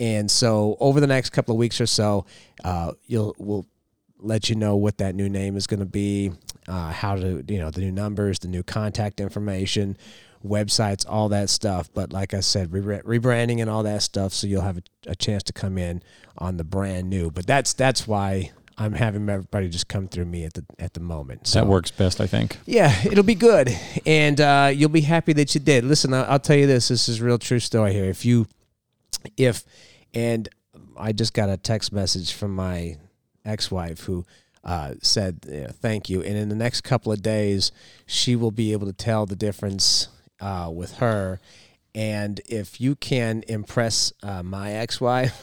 And 0.00 0.30
so, 0.30 0.76
over 0.80 1.00
the 1.00 1.06
next 1.06 1.30
couple 1.30 1.54
of 1.54 1.58
weeks 1.58 1.80
or 1.80 1.86
so, 1.86 2.24
uh, 2.64 2.92
you'll 3.06 3.34
we'll 3.38 3.66
let 4.20 4.48
you 4.48 4.56
know 4.56 4.76
what 4.76 4.98
that 4.98 5.14
new 5.14 5.28
name 5.28 5.56
is 5.56 5.66
going 5.66 5.80
to 5.80 5.86
be, 5.86 6.32
uh, 6.66 6.92
how 6.92 7.14
to 7.14 7.44
you 7.48 7.58
know 7.58 7.70
the 7.70 7.80
new 7.80 7.92
numbers, 7.92 8.38
the 8.38 8.48
new 8.48 8.62
contact 8.62 9.20
information, 9.20 9.96
websites, 10.44 11.04
all 11.08 11.28
that 11.30 11.50
stuff. 11.50 11.90
But 11.92 12.12
like 12.12 12.34
I 12.34 12.40
said, 12.40 12.72
re- 12.72 13.00
rebranding 13.00 13.60
and 13.60 13.70
all 13.70 13.82
that 13.82 14.02
stuff, 14.02 14.32
so 14.32 14.46
you'll 14.46 14.62
have 14.62 14.78
a, 14.78 14.82
a, 15.08 15.14
chance 15.14 15.42
to 15.44 15.52
come 15.52 15.78
in 15.78 16.02
on 16.36 16.56
the 16.56 16.64
brand 16.64 17.10
new. 17.10 17.30
But 17.30 17.46
that's 17.46 17.72
that's 17.72 18.06
why 18.06 18.52
I'm 18.76 18.92
having 18.92 19.28
everybody 19.28 19.68
just 19.68 19.88
come 19.88 20.08
through 20.08 20.26
me 20.26 20.44
at 20.44 20.54
the 20.54 20.64
at 20.78 20.94
the 20.94 21.00
moment. 21.00 21.46
So, 21.46 21.60
that 21.60 21.66
works 21.66 21.90
best, 21.90 22.20
I 22.20 22.26
think. 22.26 22.58
Yeah, 22.64 22.94
it'll 23.04 23.24
be 23.24 23.34
good, 23.34 23.76
and 24.06 24.40
uh, 24.40 24.70
you'll 24.72 24.88
be 24.88 25.00
happy 25.00 25.32
that 25.34 25.54
you 25.54 25.60
did. 25.60 25.84
Listen, 25.84 26.14
I'll, 26.14 26.24
I'll 26.24 26.38
tell 26.38 26.56
you 26.56 26.66
this: 26.66 26.88
this 26.88 27.08
is 27.08 27.20
real 27.20 27.38
true 27.38 27.60
story 27.60 27.92
here. 27.92 28.04
If 28.04 28.24
you, 28.24 28.46
if, 29.36 29.64
and 30.14 30.48
I 30.96 31.12
just 31.12 31.34
got 31.34 31.48
a 31.48 31.56
text 31.56 31.92
message 31.92 32.32
from 32.32 32.54
my 32.54 32.96
ex-wife 33.44 34.00
who 34.00 34.24
uh, 34.62 34.94
said 35.02 35.40
yeah, 35.48 35.68
thank 35.72 36.08
you, 36.08 36.22
and 36.22 36.36
in 36.36 36.48
the 36.48 36.54
next 36.54 36.82
couple 36.82 37.10
of 37.10 37.20
days, 37.20 37.72
she 38.06 38.36
will 38.36 38.52
be 38.52 38.72
able 38.72 38.86
to 38.86 38.92
tell 38.92 39.26
the 39.26 39.36
difference 39.36 40.08
uh, 40.40 40.70
with 40.72 40.94
her. 40.96 41.40
And 41.94 42.40
if 42.46 42.80
you 42.80 42.94
can 42.94 43.42
impress 43.48 44.12
uh, 44.22 44.42
my 44.42 44.72
ex 44.72 45.00
wife 45.00 45.42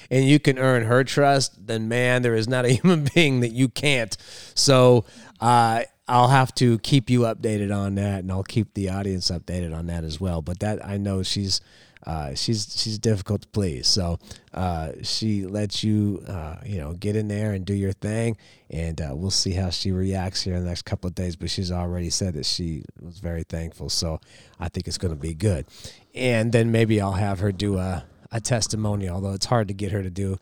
and 0.10 0.24
you 0.26 0.38
can 0.38 0.58
earn 0.58 0.84
her 0.84 1.04
trust, 1.04 1.66
then 1.66 1.88
man, 1.88 2.22
there 2.22 2.34
is 2.34 2.48
not 2.48 2.64
a 2.64 2.68
human 2.82 3.08
being 3.14 3.40
that 3.40 3.52
you 3.52 3.68
can't. 3.68 4.16
So 4.54 5.04
uh, 5.40 5.82
I'll 6.08 6.28
have 6.28 6.54
to 6.56 6.78
keep 6.78 7.10
you 7.10 7.20
updated 7.20 7.76
on 7.76 7.94
that, 7.96 8.20
and 8.20 8.32
I'll 8.32 8.42
keep 8.42 8.74
the 8.74 8.90
audience 8.90 9.30
updated 9.30 9.76
on 9.76 9.86
that 9.86 10.02
as 10.02 10.20
well. 10.20 10.40
But 10.42 10.60
that 10.60 10.84
I 10.84 10.96
know 10.96 11.22
she's 11.22 11.60
uh, 12.06 12.34
she's 12.34 12.74
she's 12.76 12.98
difficult 12.98 13.42
to 13.42 13.48
please. 13.48 13.86
So 13.86 14.18
uh, 14.54 14.92
she 15.02 15.46
lets 15.46 15.84
you 15.84 16.22
uh, 16.26 16.56
you 16.64 16.78
know 16.78 16.94
get 16.94 17.16
in 17.16 17.28
there 17.28 17.52
and 17.52 17.64
do 17.64 17.74
your 17.74 17.92
thing, 17.92 18.36
and 18.70 19.00
uh, 19.00 19.10
we'll 19.12 19.30
see 19.30 19.52
how 19.52 19.70
she 19.70 19.92
reacts 19.92 20.42
here 20.42 20.54
in 20.54 20.62
the 20.62 20.68
next 20.68 20.82
couple 20.82 21.08
of 21.08 21.14
days. 21.14 21.36
But 21.36 21.50
she's 21.50 21.70
already 21.70 22.10
said 22.10 22.34
that 22.34 22.46
she 22.46 22.84
was 23.00 23.18
very 23.18 23.42
thankful, 23.42 23.90
so 23.90 24.20
I 24.58 24.68
think 24.68 24.88
it's 24.88 24.98
going 24.98 25.14
to 25.14 25.20
be 25.20 25.34
good. 25.34 25.66
And 26.14 26.52
then 26.52 26.72
maybe 26.72 27.00
I'll 27.00 27.12
have 27.12 27.40
her 27.40 27.52
do 27.52 27.78
a 27.78 28.04
a 28.32 28.40
testimonial, 28.40 29.16
although 29.16 29.32
it's 29.32 29.46
hard 29.46 29.68
to 29.68 29.74
get 29.74 29.92
her 29.92 30.02
to 30.02 30.10
do 30.10 30.38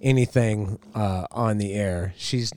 anything 0.00 0.78
uh, 0.94 1.26
on 1.30 1.58
the 1.58 1.74
air. 1.74 2.14
She's 2.16 2.52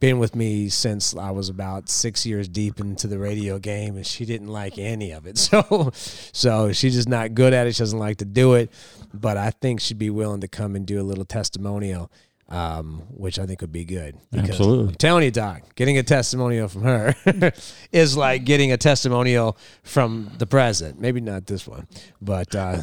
been 0.00 0.18
with 0.18 0.34
me 0.34 0.68
since 0.70 1.14
I 1.14 1.30
was 1.30 1.50
about 1.50 1.88
six 1.88 2.24
years 2.24 2.48
deep 2.48 2.80
into 2.80 3.06
the 3.06 3.18
radio 3.18 3.58
game, 3.58 3.96
and 3.96 4.06
she 4.06 4.24
didn't 4.24 4.48
like 4.48 4.78
any 4.78 5.12
of 5.12 5.26
it. 5.26 5.38
So, 5.50 5.90
so 5.92 6.72
she's 6.72 6.94
just 6.94 7.08
not 7.08 7.34
good 7.34 7.52
at 7.52 7.66
it. 7.66 7.74
She 7.74 7.80
doesn't 7.80 7.98
like 7.98 8.18
to 8.18 8.24
do 8.24 8.54
it, 8.54 8.70
but 9.12 9.36
I 9.36 9.50
think 9.50 9.80
she'd 9.80 9.98
be 9.98 10.10
willing 10.10 10.40
to 10.42 10.48
come 10.48 10.76
and 10.76 10.86
do 10.86 11.00
a 11.00 11.02
little 11.02 11.24
testimonial, 11.24 12.10
um, 12.48 13.02
which 13.10 13.38
I 13.38 13.46
think 13.46 13.62
would 13.62 13.72
be 13.72 13.84
good. 13.84 14.16
Absolutely, 14.32 14.88
I'm 14.90 14.94
telling 14.94 15.24
you, 15.24 15.30
Doc, 15.32 15.74
getting 15.74 15.98
a 15.98 16.04
testimonial 16.04 16.68
from 16.68 16.82
her 16.82 17.14
is 17.92 18.16
like 18.16 18.44
getting 18.44 18.70
a 18.70 18.76
testimonial 18.76 19.56
from 19.82 20.30
the 20.38 20.46
president. 20.46 21.00
Maybe 21.00 21.20
not 21.20 21.46
this 21.46 21.66
one, 21.66 21.88
but 22.20 22.54
uh, 22.54 22.82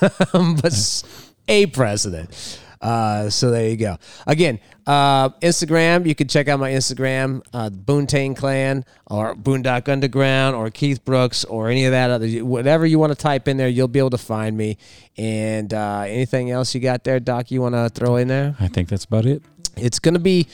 but 0.32 1.04
a 1.46 1.66
president. 1.66 2.58
Uh, 2.80 3.28
so 3.28 3.50
there 3.50 3.68
you 3.68 3.76
go. 3.76 3.96
Again, 4.26 4.60
uh, 4.86 5.30
Instagram. 5.40 6.06
You 6.06 6.14
can 6.14 6.28
check 6.28 6.48
out 6.48 6.60
my 6.60 6.70
Instagram, 6.70 7.42
uh, 7.52 7.70
Boontang 7.70 8.36
Clan, 8.36 8.84
or 9.06 9.34
Boondock 9.34 9.88
Underground, 9.88 10.56
or 10.56 10.70
Keith 10.70 11.04
Brooks, 11.04 11.44
or 11.44 11.68
any 11.68 11.84
of 11.84 11.92
that 11.92 12.10
other. 12.10 12.28
Whatever 12.44 12.86
you 12.86 12.98
want 12.98 13.12
to 13.12 13.18
type 13.18 13.48
in 13.48 13.56
there, 13.56 13.68
you'll 13.68 13.88
be 13.88 13.98
able 13.98 14.10
to 14.10 14.18
find 14.18 14.56
me. 14.56 14.78
And 15.16 15.72
uh, 15.74 16.04
anything 16.06 16.50
else 16.50 16.74
you 16.74 16.80
got 16.80 17.04
there, 17.04 17.20
Doc? 17.20 17.50
You 17.50 17.60
want 17.60 17.74
to 17.74 17.88
throw 17.88 18.16
in 18.16 18.28
there? 18.28 18.56
I 18.60 18.68
think 18.68 18.88
that's 18.88 19.04
about 19.04 19.26
it. 19.26 19.42
It's 19.76 19.98
gonna 19.98 20.18
be 20.18 20.48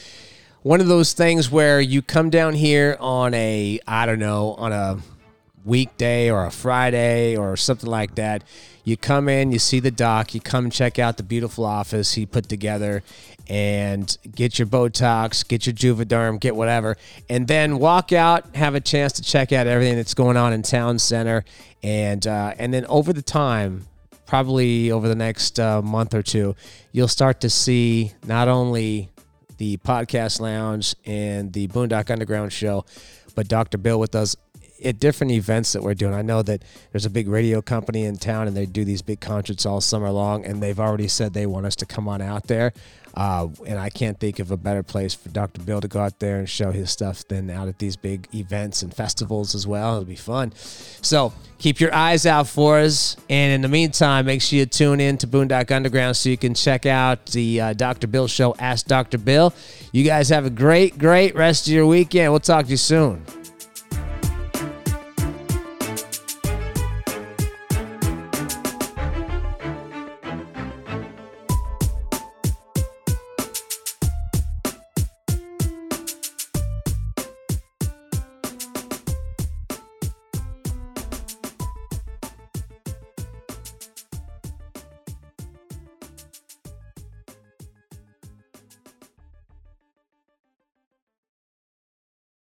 one 0.62 0.80
of 0.80 0.86
those 0.86 1.12
things 1.12 1.50
where 1.50 1.80
you 1.80 2.02
come 2.02 2.30
down 2.30 2.54
here 2.54 2.96
on 2.98 3.34
a 3.34 3.78
I 3.86 4.06
don't 4.06 4.18
know 4.18 4.54
on 4.54 4.72
a 4.72 4.98
weekday 5.64 6.30
or 6.30 6.44
a 6.46 6.50
Friday 6.50 7.36
or 7.36 7.56
something 7.56 7.88
like 7.88 8.14
that. 8.16 8.44
You 8.84 8.98
come 8.98 9.30
in, 9.30 9.50
you 9.50 9.58
see 9.58 9.80
the 9.80 9.90
doc, 9.90 10.34
you 10.34 10.40
come 10.40 10.68
check 10.68 10.98
out 10.98 11.16
the 11.16 11.22
beautiful 11.22 11.64
office 11.64 12.12
he 12.12 12.26
put 12.26 12.50
together 12.50 13.02
and 13.48 14.16
get 14.34 14.58
your 14.58 14.66
Botox, 14.68 15.46
get 15.46 15.66
your 15.66 15.74
Juvederm, 15.74 16.38
get 16.38 16.54
whatever, 16.54 16.96
and 17.28 17.48
then 17.48 17.78
walk 17.78 18.12
out, 18.12 18.54
have 18.54 18.74
a 18.74 18.80
chance 18.80 19.14
to 19.14 19.22
check 19.22 19.52
out 19.52 19.66
everything 19.66 19.96
that's 19.96 20.14
going 20.14 20.36
on 20.36 20.52
in 20.52 20.62
Town 20.62 20.98
Center, 20.98 21.44
and 21.82 22.26
uh, 22.26 22.54
and 22.58 22.72
then 22.72 22.84
over 22.86 23.12
the 23.12 23.22
time, 23.22 23.86
probably 24.26 24.90
over 24.90 25.08
the 25.08 25.14
next 25.14 25.58
uh, 25.58 25.80
month 25.80 26.14
or 26.14 26.22
two, 26.22 26.54
you'll 26.92 27.08
start 27.08 27.40
to 27.40 27.50
see 27.50 28.12
not 28.26 28.48
only 28.48 29.10
the 29.58 29.76
podcast 29.78 30.40
lounge 30.40 30.94
and 31.06 31.52
the 31.52 31.68
Boondock 31.68 32.10
Underground 32.10 32.52
show, 32.52 32.84
but 33.34 33.48
Dr. 33.48 33.78
Bill 33.78 33.98
with 33.98 34.14
us 34.14 34.36
at 34.82 34.98
different 34.98 35.32
events 35.32 35.72
that 35.72 35.82
we're 35.82 35.94
doing. 35.94 36.14
I 36.14 36.22
know 36.22 36.42
that 36.42 36.62
there's 36.92 37.06
a 37.06 37.10
big 37.10 37.28
radio 37.28 37.60
company 37.60 38.04
in 38.04 38.16
town 38.16 38.48
and 38.48 38.56
they 38.56 38.66
do 38.66 38.84
these 38.84 39.02
big 39.02 39.20
concerts 39.20 39.66
all 39.66 39.80
summer 39.80 40.10
long, 40.10 40.44
and 40.44 40.62
they've 40.62 40.80
already 40.80 41.08
said 41.08 41.32
they 41.32 41.46
want 41.46 41.66
us 41.66 41.76
to 41.76 41.86
come 41.86 42.08
on 42.08 42.20
out 42.20 42.46
there. 42.46 42.72
Uh, 43.16 43.48
and 43.64 43.78
I 43.78 43.90
can't 43.90 44.18
think 44.18 44.40
of 44.40 44.50
a 44.50 44.56
better 44.56 44.82
place 44.82 45.14
for 45.14 45.28
Dr. 45.28 45.62
Bill 45.62 45.80
to 45.80 45.86
go 45.86 46.00
out 46.00 46.18
there 46.18 46.38
and 46.38 46.48
show 46.48 46.72
his 46.72 46.90
stuff 46.90 47.26
than 47.28 47.48
out 47.48 47.68
at 47.68 47.78
these 47.78 47.94
big 47.94 48.26
events 48.34 48.82
and 48.82 48.92
festivals 48.92 49.54
as 49.54 49.68
well. 49.68 49.94
It'll 49.94 50.04
be 50.04 50.16
fun. 50.16 50.52
So 50.56 51.32
keep 51.58 51.78
your 51.78 51.94
eyes 51.94 52.26
out 52.26 52.48
for 52.48 52.80
us. 52.80 53.16
And 53.30 53.52
in 53.52 53.60
the 53.60 53.68
meantime, 53.68 54.26
make 54.26 54.42
sure 54.42 54.58
you 54.58 54.66
tune 54.66 55.00
in 55.00 55.16
to 55.18 55.28
Boondock 55.28 55.70
Underground 55.70 56.16
so 56.16 56.28
you 56.28 56.36
can 56.36 56.54
check 56.54 56.86
out 56.86 57.26
the 57.26 57.60
uh, 57.60 57.72
Dr. 57.74 58.08
Bill 58.08 58.26
show, 58.26 58.56
Ask 58.58 58.86
Dr. 58.86 59.18
Bill. 59.18 59.54
You 59.92 60.02
guys 60.02 60.28
have 60.30 60.44
a 60.44 60.50
great, 60.50 60.98
great 60.98 61.36
rest 61.36 61.68
of 61.68 61.72
your 61.72 61.86
weekend. 61.86 62.32
We'll 62.32 62.40
talk 62.40 62.64
to 62.64 62.70
you 62.72 62.76
soon. 62.76 63.24